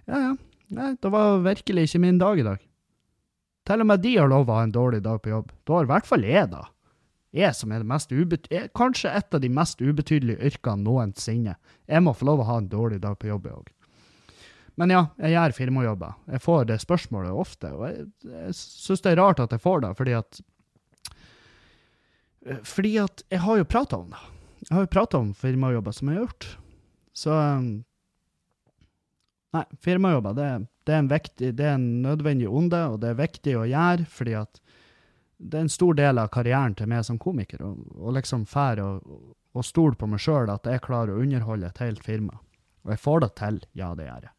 [0.06, 0.32] Ja ja,
[0.76, 2.64] nei, det var virkelig ikke min dag i dag.
[3.66, 5.54] Til og med de har lov å ha en dårlig dag på jobb.
[5.66, 6.66] Da har i hvert fall jeg da
[7.36, 11.58] Jeg som er, det mest er kanskje et av de mest ubetydelige yrkene noensinne.
[11.90, 13.72] Jeg må få lov å ha en dårlig dag på jobb òg.
[14.80, 16.16] Men ja, jeg gjør firmajobber.
[16.32, 19.84] Jeg får det spørsmålet ofte, og jeg, jeg syns det er rart at jeg får
[19.84, 20.42] det, fordi at
[22.64, 24.24] Fordi at jeg har jo prata om det.
[24.70, 26.48] Jeg har jo prata om firmajobber som jeg har gjort.
[27.16, 27.36] Så
[29.56, 30.50] Nei, firmajobber, det,
[30.88, 34.36] det, er viktig, det er en nødvendig onde, og det er viktig å gjøre, fordi
[34.40, 34.60] at
[35.38, 39.16] det er en stor del av karrieren til meg som komiker, og liksom fære og,
[39.56, 42.40] og stole på meg sjøl at jeg klarer å underholde et helt firma.
[42.86, 43.60] Og jeg får det til.
[43.78, 44.34] Ja, det gjør jeg.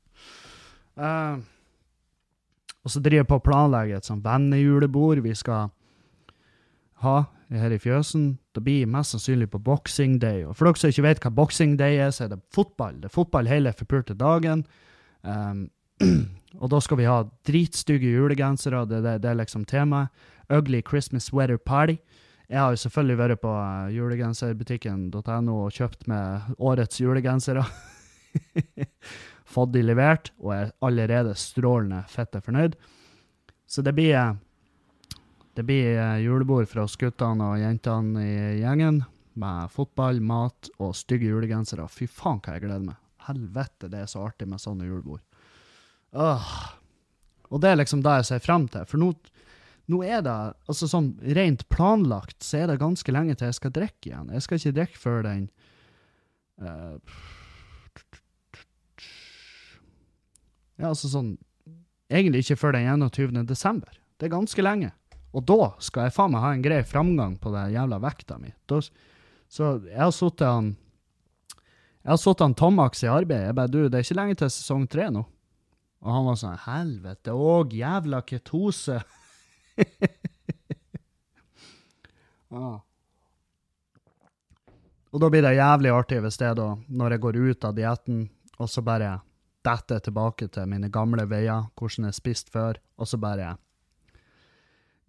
[0.97, 1.41] Uh,
[2.87, 5.73] og så driver jeg på å planlegge et sånt vennejulebord vi skal
[7.03, 7.17] ha
[7.51, 8.37] her i fjøsen.
[8.55, 10.45] Det blir mest sannsynlig på boxing day.
[10.47, 13.01] Og for dere som ikke vet hva boxing day er, så er det fotball.
[13.03, 14.65] Det er fotball hele forpulte dagen.
[15.27, 15.67] Um,
[16.63, 20.15] og da skal vi ha dritstygge julegensere, det, det, det er liksom temaet.
[20.49, 21.97] Ugly Christmas Weather Party.
[22.47, 27.65] Jeg har jo selvfølgelig vært på uh, julegenserbutikken.no og kjøpt med årets julegensere.
[29.57, 32.77] Fått de levert, og er allerede strålende fette fornøyd.
[33.67, 35.19] Så det blir, eh,
[35.59, 39.03] det blir uh, julebord fra oss guttene og jentene i gjengen.
[39.37, 41.89] Med fotball, mat og stygge julegensere.
[41.91, 43.06] Fy faen, hva jeg gleder meg.
[43.27, 45.23] Helvete, det er så artig med sånne julebord.
[46.17, 46.53] Åh.
[47.51, 48.87] Og det er liksom det jeg ser frem til.
[48.89, 49.13] For nå
[49.87, 50.35] nå er det
[50.67, 54.33] altså sånn rent planlagt, så er det ganske lenge til jeg skal drikke igjen.
[54.35, 55.45] Jeg skal ikke drikke før den
[56.59, 56.97] uh,
[60.77, 61.37] Ja, altså sånn
[62.13, 63.41] Egentlig ikke før den 21.
[63.49, 63.95] desember.
[64.15, 64.93] Det er ganske lenge.
[65.35, 68.53] Og da skal jeg faen meg ha en grei framgang på den jævla vekta mi.
[68.71, 70.69] Så jeg har sittet han
[72.07, 73.49] Jeg har satt han Tomax i arbeid.
[73.49, 75.25] Jeg bare Du, det er ikke lenge til sesong tre nå.
[76.07, 79.01] Og han var sånn Helvete òg, jævla ketose.
[82.47, 82.79] Ah.
[85.11, 88.21] Og da blir det jævlig artig hvis det da, når jeg går ut av dietten,
[88.63, 89.09] og så bare
[89.67, 93.51] detter tilbake til mine gamle veier, hvordan jeg spiste spist før, og så bare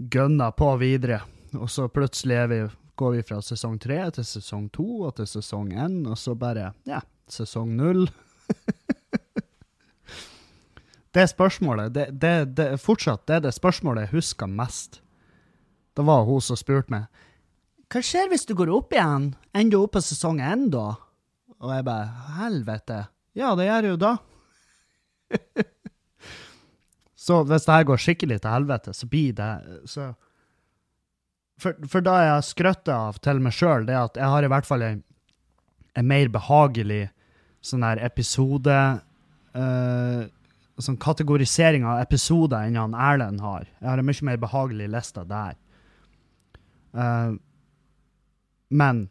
[0.02, 1.22] gønner på videre.
[1.62, 2.60] Og så plutselig er vi,
[2.98, 6.72] går vi fra sesong tre til sesong to og til sesong én, og så bare,
[6.89, 8.08] ja, sesong null.
[11.16, 15.02] det spørsmålet, det, det, det, fortsatt, det er det spørsmålet jeg husker mest.
[15.98, 17.08] Det var hun som spurte meg
[17.88, 19.30] hva skjer hvis du går opp igjen?
[19.56, 20.98] Ender du opp på sesong én da?
[21.64, 22.98] Og jeg bare helvete.
[23.38, 24.12] Ja, det gjør jeg jo da.
[27.28, 29.52] så hvis det her går skikkelig til helvete, så blir det
[29.88, 30.10] så
[31.58, 34.68] For, for da jeg skrøtter av til meg sjøl, det at jeg har i hvert
[34.68, 35.03] fall en,
[35.97, 37.08] en mer behagelig
[37.66, 38.80] sånn der episode
[39.58, 40.26] uh,
[40.78, 43.64] Sånn kategorisering av episoder enn han Erlend har.
[43.80, 45.55] Jeg har en mye mer behagelig liste der.
[46.93, 47.34] Uh,
[48.70, 49.08] men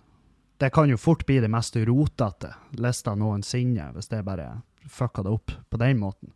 [0.63, 5.35] det kan jo fort bli det mest rotete lista noensinne, hvis det bare fucka det
[5.35, 6.31] opp på den måten.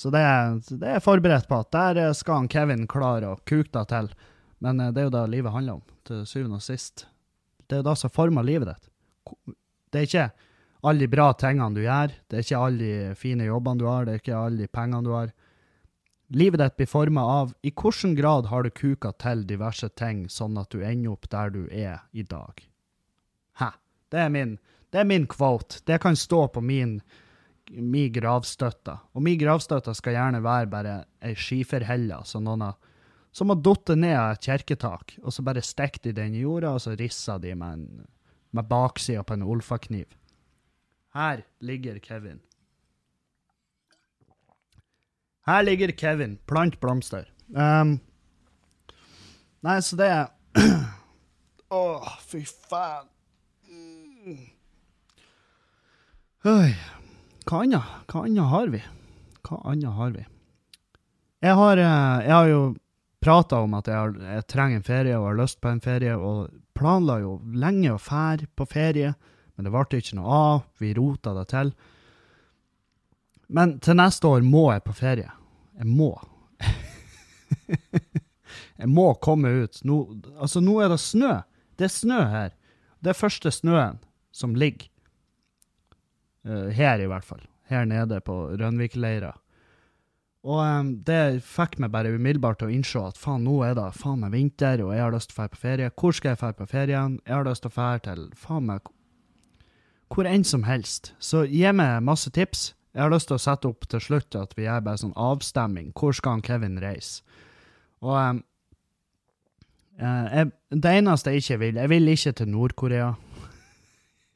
[0.00, 0.24] Så det,
[0.70, 4.08] det er jeg forberedt på at der skal han Kevin klare å kuke det til.
[4.64, 7.06] Men eh, det er jo det livet handler om, til syvende og sist.
[7.66, 8.88] Det er jo det som former livet ditt.
[9.90, 10.30] Det er ikke
[10.80, 14.06] alle de bra tingene du gjør, det er ikke alle de fine jobbene du har,
[14.06, 15.32] det er ikke alle de pengene du har.
[16.30, 20.58] Livet ditt blir forma av i hvilken grad har du kuka til diverse ting, sånn
[20.60, 22.62] at du ender opp der du er i dag.
[23.58, 23.72] Hæ?
[24.10, 24.54] Det er min,
[24.90, 25.82] det er min quote.
[25.86, 27.00] Det kan stå på min,
[27.70, 28.96] min gravstøtte.
[29.14, 32.78] Og min gravstøtte skal gjerne være bare ei skiferhelle som noen har
[33.32, 36.74] som har falt ned av et kirketak, og så bare stikker de den i jorda,
[36.74, 38.06] og så risser de med, en,
[38.50, 40.08] med baksida på en olfakniv.
[41.14, 42.40] Her ligger Kevin.
[45.46, 46.38] Her ligger Kevin.
[46.46, 47.26] Plant blomster.
[47.50, 47.98] Um,
[49.66, 50.28] nei, så det er
[51.70, 53.06] Å, oh, fy faen.
[53.70, 54.38] Mm.
[56.42, 57.90] Hva annet?
[58.10, 58.80] Hva annet har vi?
[59.46, 60.24] Hva annet har vi?
[61.40, 62.62] Jeg har, eh, jeg har jo
[63.20, 66.16] prata om at jeg, har, jeg, trenger en ferie og har lyst på en ferie,
[66.16, 69.12] og planla jo lenge å fære på ferie,
[69.54, 70.62] men det ble ikke noe av.
[70.80, 71.74] Vi rota det til.
[73.52, 75.28] Men til neste år må jeg på ferie.
[75.80, 76.14] Jeg må.
[78.80, 79.82] jeg må komme ut.
[79.84, 79.98] Nå,
[80.38, 81.34] altså, nå er det snø.
[81.76, 82.54] Det er snø her.
[83.00, 84.00] Det er første snøen
[84.32, 84.88] som ligger.
[86.46, 87.42] Uh, her, i hvert fall.
[87.68, 89.34] Her nede på Rønvikleira.
[90.40, 93.90] Og um, det fikk meg bare umiddelbart til å innse at faen, nå er det
[93.98, 95.90] faen meg vinter, og jeg har lyst til å dra på ferie.
[95.92, 97.18] Hvor skal jeg dra på ferien?
[97.26, 98.88] Jeg har lyst til å dra til faen meg
[100.10, 101.12] hvor enn som helst.
[101.22, 102.72] Så gi meg masse tips.
[102.90, 105.92] Jeg har lyst til å sette opp til slutt at vi gjør bare sånn avstemming.
[105.94, 107.22] Hvor skal han Kevin reise?
[108.02, 108.40] Og um,
[110.00, 113.12] jeg, Det eneste jeg ikke vil Jeg vil ikke til Nord-Korea.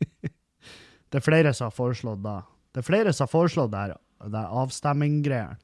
[1.10, 2.38] det er flere som har foreslått det.
[2.74, 3.98] Det er flere som har foreslått det, her,
[4.30, 5.63] det avstemminggreiene.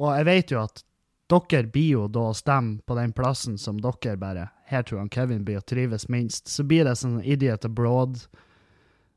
[0.00, 0.82] Og jeg vet jo at
[1.30, 5.12] dere blir jo da å stemme på den plassen som dere bare Her tror jeg
[5.14, 6.48] Kevin blir å trives minst.
[6.48, 8.18] Så blir det sånn idiot abroad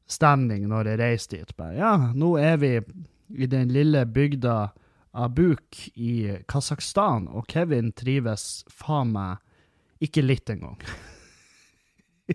[0.10, 1.56] stemning når jeg reiser dit.
[1.58, 2.72] Bare, ja, nå er vi
[3.34, 4.74] i den lille bygda
[5.14, 9.38] Abuk i Kasakhstan, og Kevin trives faen meg
[10.04, 10.80] ikke litt engang.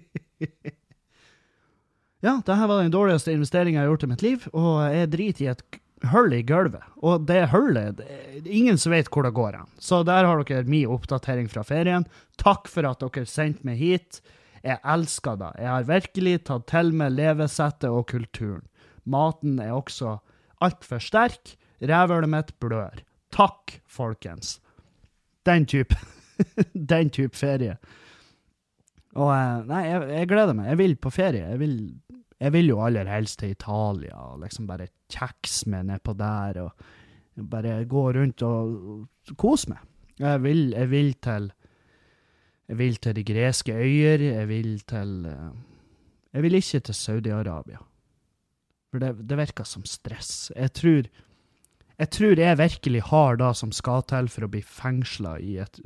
[2.22, 5.44] ja, dette var den dårligste investeringa jeg har gjort i mitt liv, og jeg driter
[5.44, 5.80] i et
[6.12, 6.84] hull i gulvet.
[7.02, 9.70] Og det hullet det er Ingen som vet hvor det går hen.
[9.82, 12.06] Så der har dere min oppdatering fra ferien.
[12.38, 14.20] Takk for at dere sendte meg hit.
[14.62, 15.52] Jeg elsker det.
[15.58, 18.64] Jeg har virkelig tatt til meg levesettet og kulturen.
[19.08, 20.18] Maten er også
[20.64, 21.56] altfor sterk.
[21.82, 23.02] Rævhølet mitt blør.
[23.34, 24.58] Takk, folkens.
[25.46, 25.96] Den type
[26.92, 27.78] Den type ferie.
[29.18, 30.70] Og eh, Nei, jeg, jeg, gleder meg.
[30.72, 31.46] Jeg vil på ferie.
[31.54, 31.76] Jeg vil,
[32.38, 36.84] jeg vil jo aller helst til Italia og liksom bare kjekse meg nedpå der og
[37.50, 39.82] bare gå rundt og kose meg.
[40.18, 41.52] Jeg vil, jeg vil til
[42.68, 44.22] jeg vil til de greske øyer.
[44.22, 45.56] Jeg vil til uh,
[46.32, 47.78] Jeg vil ikke til Saudi-Arabia.
[48.90, 50.52] For det, det, virker som stress.
[50.56, 51.08] Jeg tror,
[51.98, 55.80] jeg tror jeg virkelig har det som skal til for å bli fengsla i et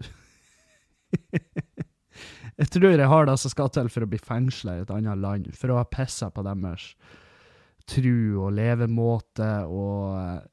[2.62, 5.18] Jeg tror jeg har det som skal til for å bli fengsla i et annet
[5.18, 6.92] land, for å ha pissa på deres
[7.90, 10.46] tru og levemåte og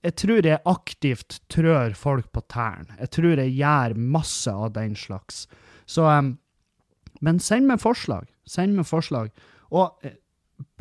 [0.00, 2.94] jeg tror jeg aktivt trør folk på tærne.
[3.02, 5.44] Jeg tror jeg gjør masse av den slags.
[5.84, 6.38] Så um,
[7.20, 8.30] Men send meg forslag.
[8.48, 9.28] Send meg forslag.
[9.68, 10.16] Og eh,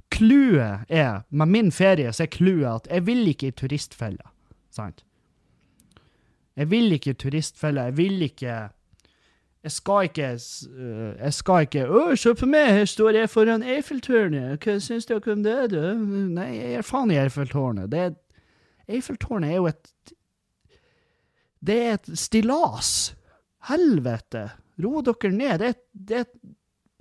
[0.07, 4.31] clouet er, med min ferie, så er clouet at jeg vil ikke i turistfella.
[4.71, 5.03] Sant?
[6.55, 7.89] Jeg vil ikke i turistfella.
[7.89, 8.55] Jeg vil ikke
[9.63, 13.63] Jeg skal ikke uh, Jeg skal ikke Å, se på meg, her står jeg foran
[13.63, 14.63] Eiffeltårnet.
[14.63, 15.81] Hva syns dere om det, du?
[16.35, 17.91] Nei, jeg gir faen i Eiffeltårnet.
[17.91, 18.15] Det er
[18.89, 20.13] Eiffeltårnet er jo et
[21.59, 22.93] Det er et stillas.
[23.67, 24.47] Helvete.
[24.79, 25.59] Ro dere ned.
[25.59, 26.39] Det er, det er et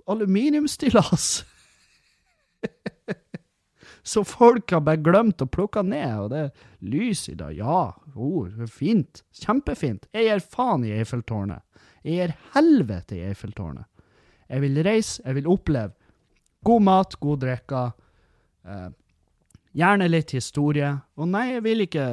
[0.09, 1.29] aluminiumsstillas.
[4.09, 6.51] Så folk har bare glemt å plukke ned, og det er
[6.91, 7.55] lys i dag.
[7.55, 9.23] Ja, oh, fint.
[9.37, 10.07] Kjempefint.
[10.15, 11.63] Jeg gir faen i Eiffeltårnet.
[12.03, 13.85] Jeg gir helvete i Eiffeltårnet.
[14.49, 15.93] Jeg vil reise, jeg vil oppleve
[16.65, 17.83] god mat, god drikke.
[18.65, 18.89] Eh,
[19.77, 20.89] gjerne litt historie.
[21.19, 22.07] Og nei, jeg vil ikke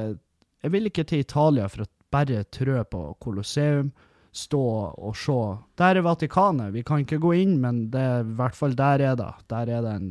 [0.67, 3.93] jeg vil ikke til Italia for å bare trø på Colosseum,
[4.37, 4.63] stå
[4.99, 5.39] og se.
[5.79, 6.73] Der er Vatikanet.
[6.75, 9.29] Vi kan ikke gå inn, men det er i hvert fall der er det.
[9.53, 10.09] Der er det en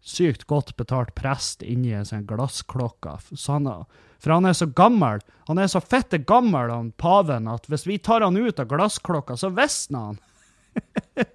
[0.00, 3.18] sykt godt betalt prest inni en sånn glassklokke.
[3.30, 5.20] For han er så gammel.
[5.48, 9.36] Han er så fette gammel, han paven, at hvis vi tar han ut av glassklokka,
[9.40, 10.18] så visner han.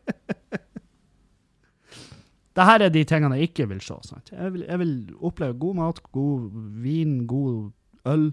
[2.55, 3.97] Dette er de tingene jeg ikke vil se.
[4.07, 4.31] Sant?
[4.31, 4.93] Jeg, vil, jeg vil
[5.27, 6.41] oppleve god mat, god
[6.85, 7.71] vin, god
[8.07, 8.29] øl.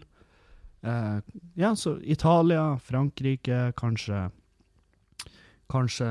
[0.87, 1.19] Eh,
[1.59, 4.31] ja, så Italia, Frankrike, kanskje
[5.73, 6.07] Kanskje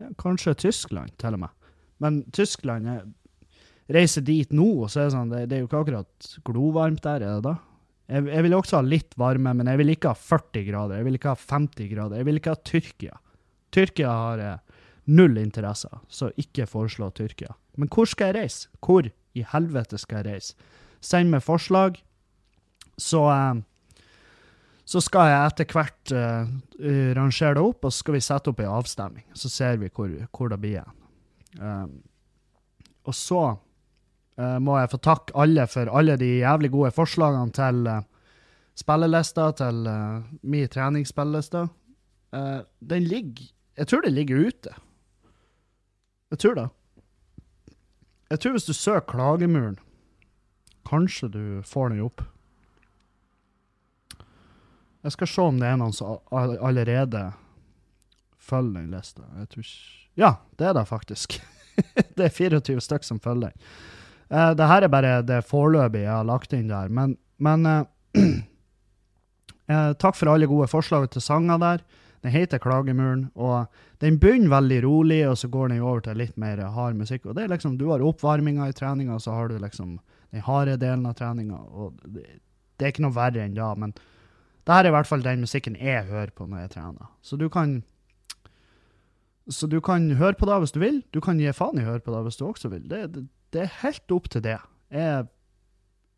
[0.00, 1.61] ja, Kanskje Tyskland, til og med.
[2.02, 3.10] Men Tyskland jeg
[3.92, 7.02] Reiser dit nå, og så er det sånn, det, det er jo ikke akkurat glovarmt
[7.04, 7.56] der, er det da?
[8.08, 11.00] Jeg, jeg vil også ha litt varme, men jeg vil ikke ha 40 grader.
[11.00, 12.20] Jeg vil ikke ha 50 grader.
[12.20, 13.18] Jeg vil ikke ha Tyrkia.
[13.74, 14.44] Tyrkia har
[15.10, 17.52] null interesser, så ikke foreslå Tyrkia.
[17.76, 18.70] Men hvor skal jeg reise?
[18.80, 20.72] Hvor i helvete skal jeg reise?
[21.02, 21.98] Send meg forslag,
[23.00, 23.62] så eh,
[24.92, 26.48] så skal jeg etter hvert uh,
[27.16, 29.24] rangere det opp, og så skal vi sette opp ei avstemning.
[29.38, 30.98] Så ser vi hvor, hvor det blir igjen.
[31.60, 32.00] Um,
[33.04, 33.42] og så
[34.38, 38.02] uh, må jeg få takke alle for alle de jævlig gode forslagene til uh,
[38.78, 41.68] spillelista, til uh, min treningsspilleliste.
[42.80, 44.70] den ligger Jeg tror det ligger ute.
[46.30, 46.68] Jeg tror det.
[48.30, 49.78] Jeg tror hvis du søker Klagemuren,
[50.88, 52.22] kanskje du får den opp.
[55.02, 57.32] Jeg skal se om det er noen som allerede
[58.38, 59.22] følger den lista.
[59.38, 61.40] Jeg tror ikke Ja, det er det faktisk.
[62.16, 63.66] det er 24 stykker som følger den.
[64.32, 66.92] Uh, det her er bare det foreløpige jeg har lagt inn der.
[66.92, 67.84] Men, men uh,
[70.02, 71.84] takk for alle gode forslag til sanger der.
[72.22, 73.66] Den heter Klagemuren, og
[74.00, 77.26] den begynner veldig rolig, og så går den over til litt mer hard musikk.
[77.26, 79.98] Og det er liksom, Du har oppvarminga i treninga, så har du liksom
[80.30, 81.58] den harde delen av treninga.
[81.58, 82.22] og det,
[82.78, 85.42] det, er ikke noe verre enn da, men det her er i hvert fall den
[85.42, 87.10] musikken jeg hører på når jeg trener.
[87.22, 87.82] Så du kan
[89.50, 91.00] så du kan høre på det hvis du vil.
[91.14, 92.84] Du kan gi faen i å høre på det hvis du også vil.
[92.88, 93.24] Det, det,
[93.54, 94.58] det er helt opp til det.
[94.92, 95.26] Jeg,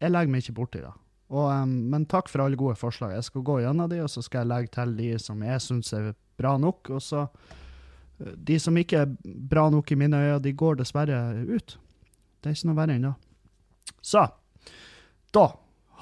[0.02, 0.92] jeg legger meg ikke borti det.
[1.32, 3.14] Og, um, men takk for alle gode forslag.
[3.16, 5.92] Jeg skal gå gjennom de, og så skal jeg legge til de som jeg syns
[5.96, 6.92] er bra nok.
[6.94, 11.20] Og så eh, De som ikke er bra nok i mine øyne, de går dessverre
[11.48, 11.78] ut.
[12.40, 13.14] Det er ikke noe verre enn.
[14.04, 14.26] Så
[15.34, 15.46] da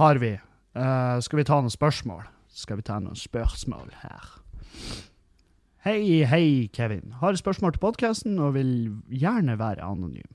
[0.01, 0.37] har vi
[0.73, 2.25] Uh, skal vi ta noen spørsmål?
[2.49, 4.31] Skal vi ta noen spørsmål her?
[5.83, 7.11] Hei, hei, Kevin.
[7.19, 8.69] Har spørsmål til podkasten og vil
[9.11, 10.29] gjerne være anonym.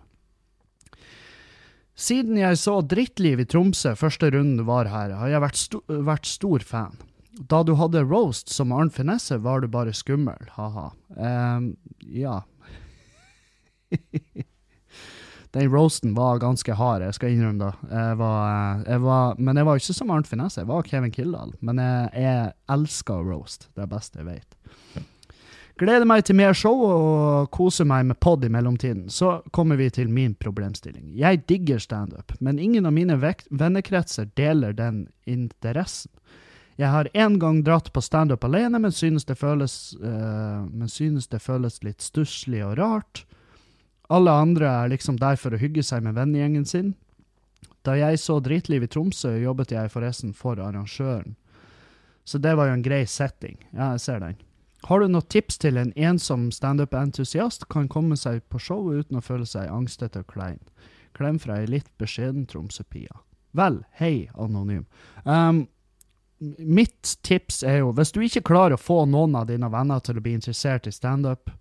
[1.96, 6.28] Siden jeg så Drittliv i Tromsø første runden var her, har jeg vært, sto vært
[6.28, 7.00] stor fan.
[7.40, 10.92] Da du hadde roast som Arnt Finesse, var du bare skummel, ha-ha.
[11.16, 11.72] Um,
[12.04, 12.42] ja.
[15.56, 17.92] Den roasten var ganske hard, jeg skal innrømme det.
[17.96, 21.56] Jeg var, jeg var, men jeg var ikke som Arnt Finesse, jeg var Kevin Kildahl.
[21.64, 23.72] Men jeg, jeg elsker roast.
[23.72, 25.14] Det er det beste jeg vet.
[25.78, 29.12] Gleder meg til mer show og koser meg med pod i mellomtiden.
[29.14, 31.12] Så kommer vi til min problemstilling.
[31.14, 36.12] Jeg digger standup, men ingen av mine vennekretser deler den interessen.
[36.78, 41.42] Jeg har en gang dratt på standup alene, men synes føles, uh, men synes det
[41.42, 43.26] føles litt stusslig og rart.
[44.10, 46.94] Alle andre er liksom der for å hygge seg med vennegjengen sin.
[47.86, 51.36] Da jeg så Dritliv i Tromsø, jobbet jeg forresten for arrangøren.
[52.26, 53.58] Så det var jo en grei setting.
[53.74, 54.38] Ja, jeg ser den.
[54.88, 59.24] Har du noen tips til en ensom standup-entusiast kan komme seg på show uten å
[59.26, 60.62] føle seg angstete og klein?
[61.18, 63.20] Klem fra ei litt beskjeden Tromsø-pia.
[63.52, 64.86] Vel, hei, anonym.
[65.26, 65.66] Um,
[66.40, 70.22] mitt tips er jo, hvis du ikke klarer å få noen av dine venner til
[70.22, 71.52] å bli interessert i standup,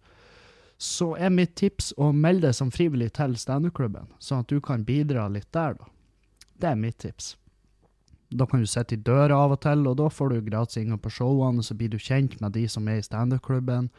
[0.78, 4.86] så er mitt tips å melde deg som frivillig til standup-klubben, sånn at du kan
[4.86, 5.90] bidra litt der, da.
[6.62, 7.34] Det er mitt tips.
[8.30, 11.00] Da kan du sitte i døra av og til, og da får du gratis inngang
[11.02, 13.90] på showene, og så blir du kjent med de som er i standup-klubben.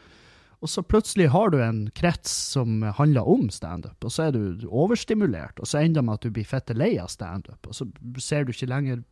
[0.57, 4.67] Og så plutselig har du en krets som handler om standup, og så er du
[4.67, 7.86] overstimulert, og så ender det med at du blir fette lei av standup, og så
[8.23, 9.03] ser du ikke lenger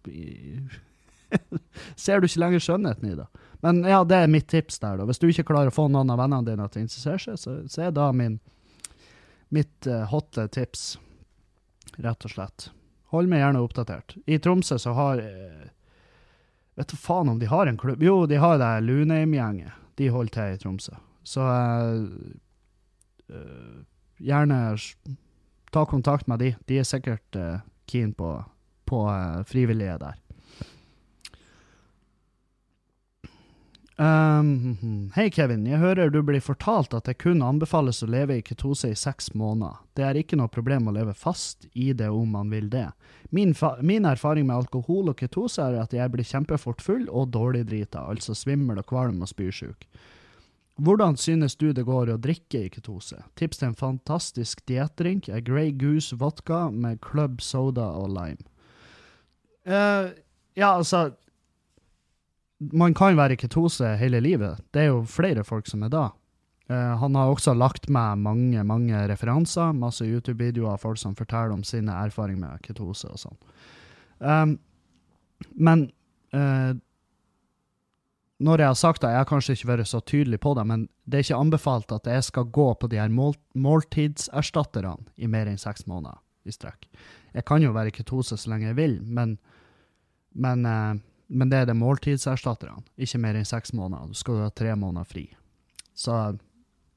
[2.00, 3.26] Ser du ikke lenger skjønnheten i det?
[3.66, 5.08] Men ja, det er mitt tips der, da.
[5.10, 7.56] Hvis du ikke klarer å få noen av vennene dine til å interessere seg, så,
[7.70, 8.38] så er da min,
[9.54, 10.96] mitt uh, hotte tips,
[12.02, 12.70] rett og slett.
[13.14, 14.16] Hold meg gjerne oppdatert.
[14.26, 15.66] I Tromsø så har uh,
[16.76, 18.04] Vet du faen om de har en klubb?
[18.04, 19.72] Jo, de har det Lunheim-gjenget.
[19.96, 20.98] De holder til i Tromsø.
[21.24, 21.46] Så
[23.32, 23.78] uh,
[24.20, 24.60] gjerne
[25.72, 26.52] ta kontakt med de.
[26.68, 27.40] De er sikkert
[27.88, 28.44] keen på,
[28.86, 29.00] på
[29.48, 30.20] frivillige der.
[33.98, 35.64] Um, Hei, Kevin.
[35.66, 39.32] Jeg hører du blir fortalt at det kun anbefales å leve i ketose i seks
[39.34, 39.78] måneder.
[39.96, 42.90] Det er ikke noe problem å leve fast i det om man vil det.
[43.32, 48.04] Min, min erfaring med alkohol og ketose er at jeg blir kjempefort full og dårligdrita,
[48.04, 49.88] altså svimmel og kvalm og spysjuk.
[50.76, 53.22] Hvordan synes du det går å drikke i ketose?
[53.40, 58.44] Tips til en fantastisk diettdrink er Grey Goose vodka med club soda og lime.
[59.64, 60.12] Uh,
[60.60, 61.16] ja, altså
[62.74, 64.62] man kan være i ketose hele livet.
[64.74, 66.06] Det er jo flere folk som er da.
[66.70, 71.54] Uh, han har også lagt med mange mange referanser, masse YouTube-videoer av folk som forteller
[71.54, 73.38] om sine erfaringer med ketose og sånn.
[74.18, 74.56] Um,
[75.54, 75.90] men
[76.34, 76.74] uh,
[78.42, 80.88] når jeg har sagt det, jeg har kanskje ikke vært så tydelig på det, men
[81.06, 85.48] det er ikke anbefalt at jeg skal gå på de her mål måltidserstatterne i mer
[85.48, 86.90] enn seks måneder i strekk.
[87.36, 89.38] Jeg kan jo være i ketose så lenge jeg vil, men,
[90.34, 90.96] men uh,
[91.28, 92.84] men det er det måltidserstatterne.
[93.02, 94.12] Ikke mer enn seks måneder.
[94.12, 95.26] Du skal ha tre måneder fri.
[95.96, 96.14] Så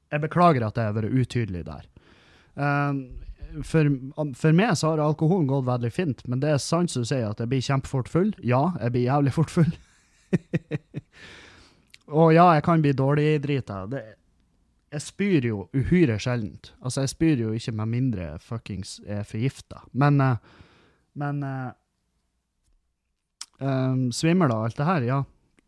[0.09, 1.87] jeg beklager at jeg har vært utydelig der.
[2.59, 2.93] Uh,
[3.65, 3.89] for,
[4.37, 7.29] for, meg så har alkoholen gått veldig fint, men det er sant som du sier,
[7.29, 8.31] at jeg blir kjempefort full.
[8.45, 9.71] Ja, jeg blir jævlig fort full.
[12.19, 13.83] Og ja, jeg kan bli dårlig dårligdrita.
[14.89, 16.71] Jeg spyr jo uhyre sjeldent.
[16.81, 19.83] Altså, jeg spyr jo ikke med mindre fuckings er forgifta.
[19.93, 20.37] Men, uh,
[21.17, 21.69] men uh,
[23.59, 25.19] um, svimmel og alt det her, ja.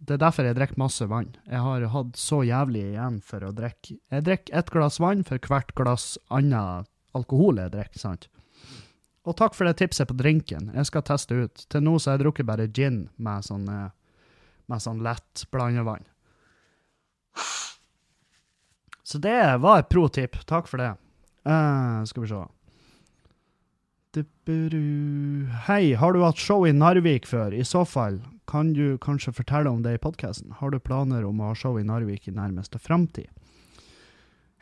[0.02, 1.30] Det er derfor jeg drikker masse vann.
[1.46, 4.00] Jeg har hatt så jævlig igjen for å drikke.
[4.10, 6.88] Jeg drikker ett glass vann for hvert glass annen
[7.18, 8.30] alkohol jeg drikker, sant.
[9.30, 10.72] Og takk for det tipset på drinken.
[10.74, 11.66] Jeg skal teste ut.
[11.70, 13.92] Til nå så har jeg drukket bare gin med sånn, eh,
[14.66, 16.08] med sånn lett blandevann.
[19.04, 20.40] Så det var et pro tip.
[20.48, 20.96] Takk for det.
[21.46, 22.42] Uh, skal vi se.
[24.12, 27.54] Hei, har du hatt show i Narvik før?
[27.56, 28.18] I så fall,
[28.50, 30.52] kan du kanskje fortelle om det i podkasten?
[30.60, 33.30] Har du planer om å ha show i Narvik i nærmeste framtid?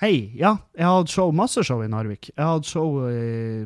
[0.03, 2.29] Hei, ja, jeg har hatt show, masse show i Narvik.
[2.35, 3.65] Jeg har hatt show i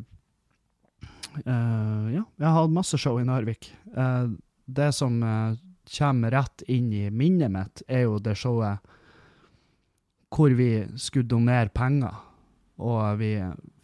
[1.43, 3.67] uh, Ja, jeg har hatt masse show i Narvik.
[3.91, 4.31] Uh,
[4.63, 5.59] det som uh,
[5.97, 8.79] kommer rett inn i minnet mitt, er jo det showet
[10.33, 12.23] hvor vi skulle donere penger,
[12.79, 13.35] og vi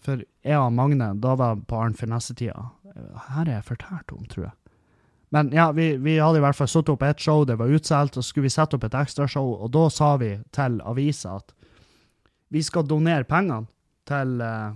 [0.04, 2.70] for jeg og Magne, da var jeg på Arn for neste-tida.
[3.30, 4.56] Her er jeg fortært om, tror jeg.
[5.30, 8.18] Men ja, vi, vi hadde i hvert fall satt opp et show, det var utsolgt,
[8.18, 11.54] og så skulle vi sette opp et ekstrashow, og da sa vi til avisa at
[12.50, 13.70] vi skal donere pengene
[14.10, 14.74] til uh,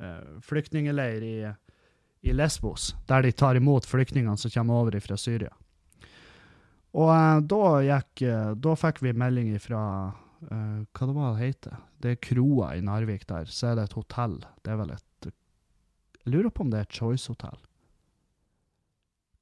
[0.00, 1.36] uh, flyktningeleir i,
[2.24, 5.52] i, Lesbos, der de tar imot flyktningene som kommer over fra Syria.
[6.96, 8.24] Og uh, da gikk
[8.64, 9.84] Da fikk vi melding fra
[10.50, 11.76] uh, Hva det var det heter?
[12.02, 13.50] Det er kroa i Narvik der.
[13.50, 14.40] Så er det et hotell.
[14.62, 15.30] Det er vel et
[16.24, 17.60] Jeg lurer på om det er et Choice-hotell.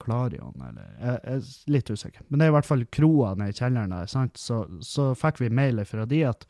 [0.03, 2.25] Klarion, eller Jeg er litt usikker.
[2.29, 4.11] Men det er i hvert fall kroa nede i kjelleren der.
[4.11, 4.39] sant?
[4.39, 6.47] Så, så fikk vi mail fra de at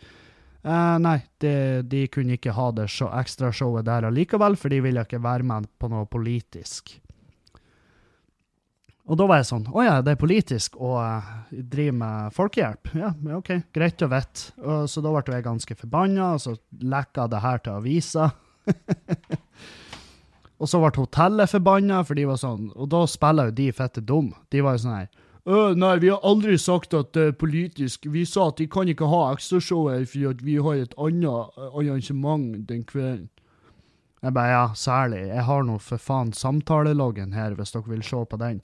[0.64, 5.04] uh, nei, de, de, kunne ikke ha det show, ekstrashowet der allikevel, for de ville
[5.04, 6.96] ikke være med på noe politisk.
[9.10, 12.92] Og da var jeg sånn Å ja, det er politisk å uh, drive med folkehjelp?
[12.98, 14.52] Ja, OK, greit å vite.
[14.88, 18.30] Så da ble jeg ganske forbanna, og så lekka det her til avisa.
[20.60, 24.04] og så ble hotellet forbanna, for de var sånn Og da spiller jo de fette
[24.06, 24.30] dum.
[24.54, 25.10] De var jo sånn her
[25.42, 28.06] Nei, vi har aldri sagt at det er politisk.
[28.06, 32.84] Vi sa at de kan ikke ha ekstrashowet fordi vi har et annet arrangement den
[32.86, 33.26] kvelden.
[34.22, 35.24] Jeg bare ja, særlig.
[35.32, 38.60] Jeg har nå for faen samtaleloggen her, hvis dere vil se på den.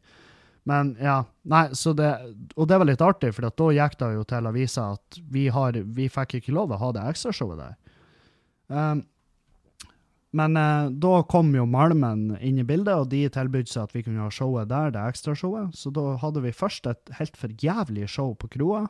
[0.69, 2.09] Men ja, nei, så det,
[2.57, 5.79] Og det var litt artig, for da gikk det jo til avisa at vi, har,
[5.97, 7.79] vi fikk ikke lov å ha det ekstrashowet der.
[8.69, 9.07] Um,
[10.37, 14.03] men uh, da kom jo Malmen inn i bildet, og de tilbød seg at vi
[14.05, 15.73] kunne ha showet der, det ekstrashowet.
[15.79, 18.85] Så da hadde vi først et helt forjævlig show på kroa.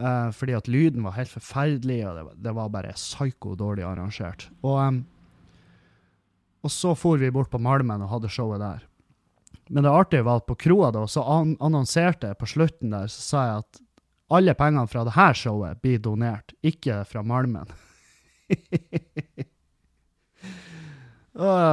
[0.00, 3.84] Uh, fordi at lyden var helt forferdelig, og det var, det var bare psyko dårlig
[3.88, 4.48] arrangert.
[4.60, 5.02] Og, um,
[6.60, 8.84] og så for vi bort på Malmen og hadde showet der.
[9.70, 11.22] Men det artige var at på kroa da, så
[11.62, 13.80] annonserte jeg på slutten der, så sa jeg at
[14.34, 17.70] alle pengene fra det her showet blir donert, ikke fra Malmen.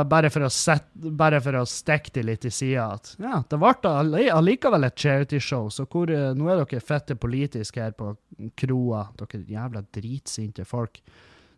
[0.07, 2.85] Bare, for å set, bare for å stikke de litt i sida.
[2.93, 7.81] At ja, det ble allikevel et charity-show, så hvor, uh, nå er dere fette politiske
[7.81, 8.13] her på
[8.55, 9.07] kroa.
[9.17, 11.01] Dere jævla dritsinte folk.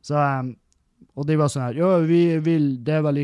[0.02, 0.56] Så, um,
[1.20, 3.20] og de var sånn her Ja, vi vil, vel,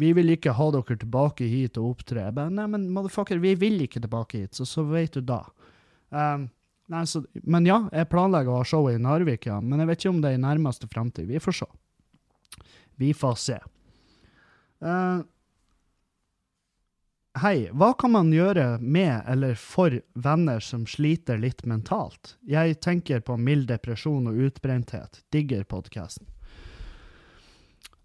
[0.00, 2.26] vi vil ikke ha dere tilbake hit og opptre.
[2.26, 5.42] Jeg bare, Nei, men motherfucker, vi vil ikke tilbake hit, så så vet du da.
[6.10, 6.48] Um,
[6.92, 9.58] nei, så, men ja, jeg planlegger å ha show i Narvik, ja.
[9.64, 11.28] Men jeg vet ikke om det er i nærmeste framtid.
[11.30, 11.72] Vi får se.
[12.98, 13.58] Vi får se.
[14.84, 15.24] Uh,
[17.38, 22.32] Hei, hva kan man gjøre med eller for venner som sliter litt mentalt?
[22.50, 25.20] Jeg tenker på mild depresjon og utbrenthet.
[25.30, 26.26] Digger podkasten.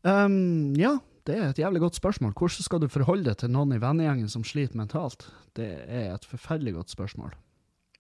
[0.04, 0.98] Um, ja,
[1.28, 2.34] det er et jævlig godt spørsmål.
[2.36, 5.30] Hvordan skal du forholde deg til noen i vennegjengen som sliter mentalt?
[5.56, 7.32] Det er et forferdelig godt spørsmål.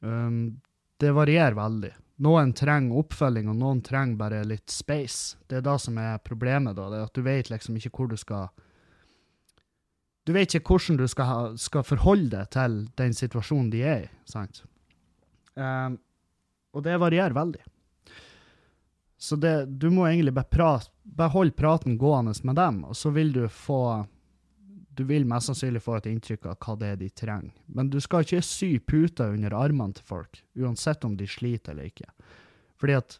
[0.04, 0.60] Um,
[0.99, 1.93] det varierer veldig.
[2.24, 5.39] Noen trenger oppfølging, og noen trenger bare litt space.
[5.47, 6.89] Det er det som er problemet, da.
[6.91, 8.51] Det er at du vet liksom ikke hvor du skal
[10.24, 14.06] Du vet ikke hvordan du skal, ha, skal forholde deg til den situasjonen de er
[14.06, 14.62] i, sant?
[15.56, 15.97] Um,
[16.74, 17.60] og det varierer veldig.
[19.20, 23.12] Så det, du må egentlig bare, prat, bare holde praten gående med dem, og så
[23.14, 24.06] vil du få
[24.93, 27.54] du vil mest sannsynlig få et inntrykk av hva det er de trenger.
[27.66, 31.89] Men du skal ikke sy puter under armene til folk, uansett om de sliter eller
[31.89, 32.12] ikke.
[32.78, 33.18] Fordi at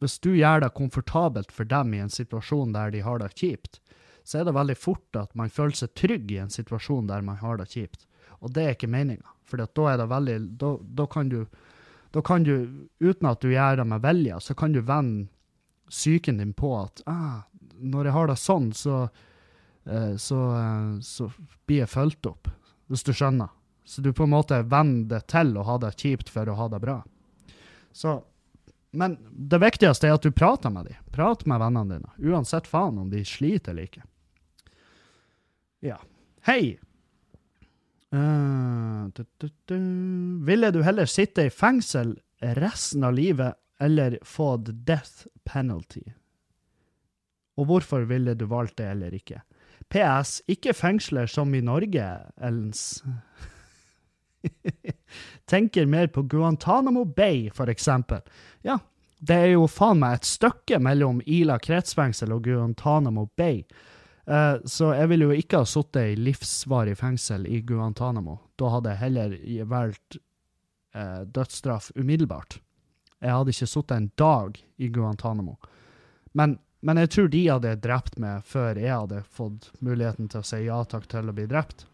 [0.00, 3.80] hvis du gjør det komfortabelt for dem i en situasjon der de har det kjipt,
[4.24, 7.40] så er det veldig fort at man føler seg trygg i en situasjon der man
[7.42, 8.06] har det kjipt.
[8.40, 9.34] Og det er ikke meninga.
[9.44, 11.42] For da er det veldig da, da, kan du,
[12.14, 12.54] da kan du,
[13.02, 15.28] uten at du gjør det med vilje, så kan du vende
[15.90, 17.42] psyken din på at ah,
[17.80, 19.08] når jeg har det sånn, så
[19.84, 21.30] Eh, så, eh, så
[21.66, 22.48] blir jeg fulgt opp,
[22.90, 23.48] hvis du skjønner.
[23.84, 26.68] Så du på en måte venner det til å ha det kjipt for å ha
[26.70, 27.00] det bra.
[27.92, 28.20] Så,
[28.94, 31.00] men det viktigste er at du prater med dem.
[31.14, 34.04] Prat med vennene dine, uansett faen om de sliter eller ikke.
[35.82, 35.98] Ja.
[36.46, 36.76] Hei!
[38.10, 39.06] Uh.
[40.46, 42.16] Ville du heller sitte i fengsel
[42.58, 46.04] resten av livet eller fått death penalty?
[47.60, 49.42] Og hvorfor ville du valgt det eller ikke?
[49.90, 50.38] PS.
[50.48, 52.06] Ikke fengsler som i Norge,
[52.40, 53.02] Ellens.
[55.50, 58.22] Tenker mer på Guantánamo Bay, for eksempel.
[58.62, 58.78] Ja,
[59.18, 63.64] det er jo faen meg et stykke mellom Ila kretsfengsel og Guantánamo Bay.
[64.30, 68.38] Uh, så jeg ville jo ikke ha sittet i livsvarig fengsel i Guantánamo.
[68.60, 69.36] Da hadde jeg heller
[69.68, 70.20] valgt
[70.94, 72.60] uh, dødsstraff umiddelbart.
[73.20, 75.58] Jeg hadde ikke sittet en dag i Guantánamo.
[76.32, 80.48] Men men jeg tror de hadde drept meg før jeg hadde fått muligheten til å
[80.48, 81.84] si ja takk til å bli drept.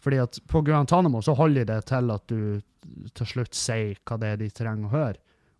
[0.00, 2.62] Fordi at på Guantánamo så holder det til at du
[3.12, 5.18] til slutt sier hva det er de trenger å høre.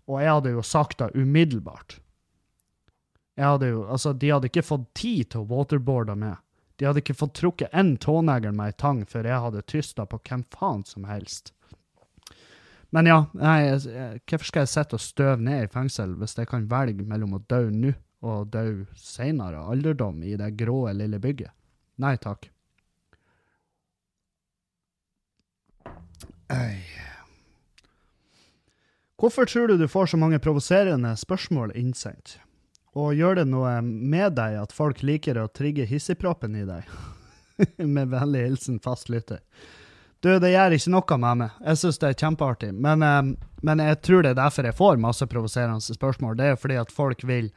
[0.08, 1.98] Og jeg hadde jo sagt det umiddelbart.
[3.36, 6.40] Jeg hadde jo, altså, De hadde ikke fått tid til å waterboarde meg.
[6.80, 10.18] De hadde ikke fått trukket én tånegl med ei tang før jeg hadde tysta på
[10.24, 11.52] hvem faen som helst.
[12.90, 13.58] Men ja, nei,
[14.26, 17.44] hvorfor skal jeg sitte og støve ned i fengsel hvis jeg kan velge mellom å
[17.50, 21.54] dø nå og dø seinere, alderdom, i det grå lille bygget.
[22.00, 22.50] Nei takk.
[26.50, 26.82] Øy.
[29.20, 32.38] Hvorfor tror du du får så mange provoserende spørsmål innsendt?
[32.96, 36.88] Og gjør det noe med deg at folk liker å trigge hissigproppen i deg?
[37.94, 39.44] med vennlig hilsen fastlytter.
[40.20, 41.58] Du, det gjør ikke noe med meg.
[41.64, 42.70] Jeg syns det er kjempeartig.
[42.76, 46.36] Men, um, men, jeg tror det er derfor jeg får masse provoserende spørsmål.
[46.36, 47.48] Det er fordi at folk vil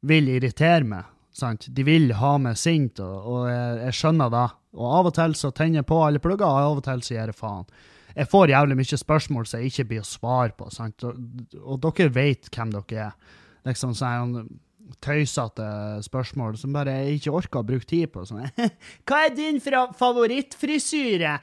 [0.00, 1.08] vil irritere meg.
[1.36, 1.68] Sant?
[1.70, 4.46] De vil ha meg sint, og, og jeg, jeg, skjønner det.
[4.76, 7.14] Og av og til så tenner jeg på alle plugger, og av og til så
[7.14, 7.68] gir jeg faen.
[8.16, 11.06] Jeg får jævlig mye spørsmål som jeg ikke blir å svare på, sant?
[11.06, 11.20] Og,
[11.60, 13.38] og dere vet hvem dere er.
[13.68, 14.34] Liksom sånn
[15.04, 15.66] tøysete
[16.04, 18.24] spørsmål som bare jeg ikke orker å bruke tid på.
[18.28, 18.46] Sånn.
[19.08, 21.32] Hva er din favorittfrisyre?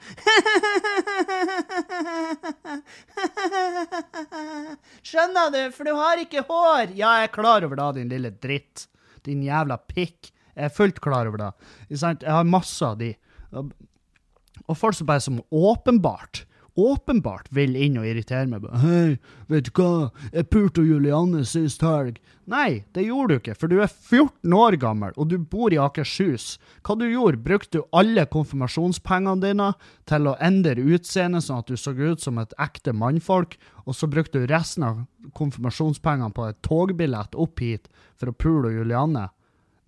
[5.08, 6.86] Skjønner du, for du har ikke hår.
[6.94, 8.88] Ja, jeg er klar over det, din lille dritt.
[9.26, 10.32] Din jævla pikk.
[10.58, 11.52] Jeg er fullt klar over det.
[11.92, 13.14] Jeg har masse av de.
[13.54, 16.47] Og folk som bare som åpenbart
[16.78, 18.66] åpenbart vil inn og irritere meg.
[18.82, 19.18] Hei,
[19.50, 22.20] vet du hva, jeg pulte Julianne sist helg.
[22.48, 25.80] Nei, det gjorde du ikke, for du er 14 år gammel, og du bor i
[25.82, 26.54] Akershus.
[26.86, 29.72] Hva du gjorde, brukte du alle konfirmasjonspengene dine
[30.08, 34.08] til å endre utseendet sånn at du så ut som et ekte mannfolk, og så
[34.08, 35.02] brukte du resten av
[35.36, 39.26] konfirmasjonspengene på et togbillett opp hit for å pule Julianne?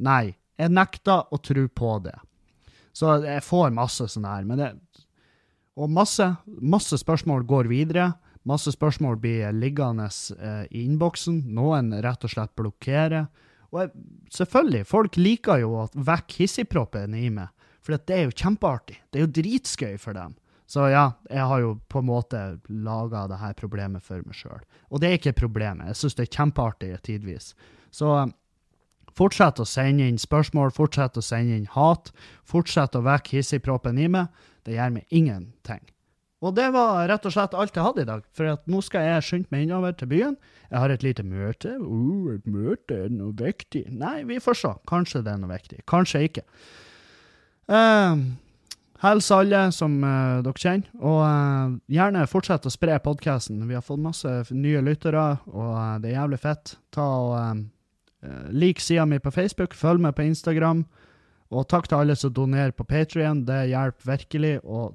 [0.04, 2.18] Nei, jeg nekter å tro på det.
[2.92, 4.70] Så jeg får masse sånn her, men det
[5.80, 8.10] og masse, masse spørsmål går videre.
[8.48, 11.42] Masse spørsmål blir liggende eh, i innboksen.
[11.56, 13.28] Noen rett og slett blokkerer.
[13.70, 13.92] Og jeg,
[14.34, 18.98] selvfølgelig, folk liker jo å vekke hissigproppen i meg, for det er jo kjempeartig.
[19.08, 20.34] Det er jo dritskøy for dem.
[20.70, 24.60] Så ja, jeg har jo på en måte laga det her problemet for meg sjøl.
[24.90, 25.88] Og det er ikke problemet.
[25.90, 27.52] Jeg syns det er kjempeartig tidvis.
[27.94, 28.12] Så
[29.20, 32.12] fortsett å sende inn spørsmål, fortsett å sende inn hat.
[32.48, 34.30] Fortsett å vekke hissigproppen i meg.
[34.64, 35.82] Det gjør meg ingenting.
[36.40, 38.22] Og det var rett og slett alt jeg hadde i dag.
[38.36, 40.36] For nå skal jeg skynde meg innover til byen.
[40.70, 41.74] Jeg har et lite møte.
[41.76, 43.84] Uh, et møte, er det noe viktig?
[43.92, 44.70] Nei, vi får se.
[44.88, 45.82] Kanskje det er noe viktig.
[45.90, 46.46] Kanskje ikke.
[47.68, 48.24] Uh,
[49.00, 53.62] Hils alle som uh, dere kjenner, og uh, gjerne fortsett å spre podkasten.
[53.68, 56.74] Vi har fått masse nye lyttere, og uh, det er jævlig fett.
[56.92, 57.62] Ta og
[58.50, 60.84] Lik sida mi på Facebook, følg meg på Instagram.
[61.50, 63.44] Og takk til alle som donerer på Patrion.
[63.46, 64.52] Det hjelper virkelig.
[64.64, 64.94] Og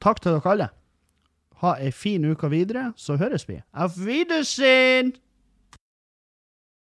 [0.00, 0.68] takk til dere alle.
[1.60, 3.58] Ha ei fin uke videre, så høres vi.
[3.74, 5.12] Auf Wiedersehen!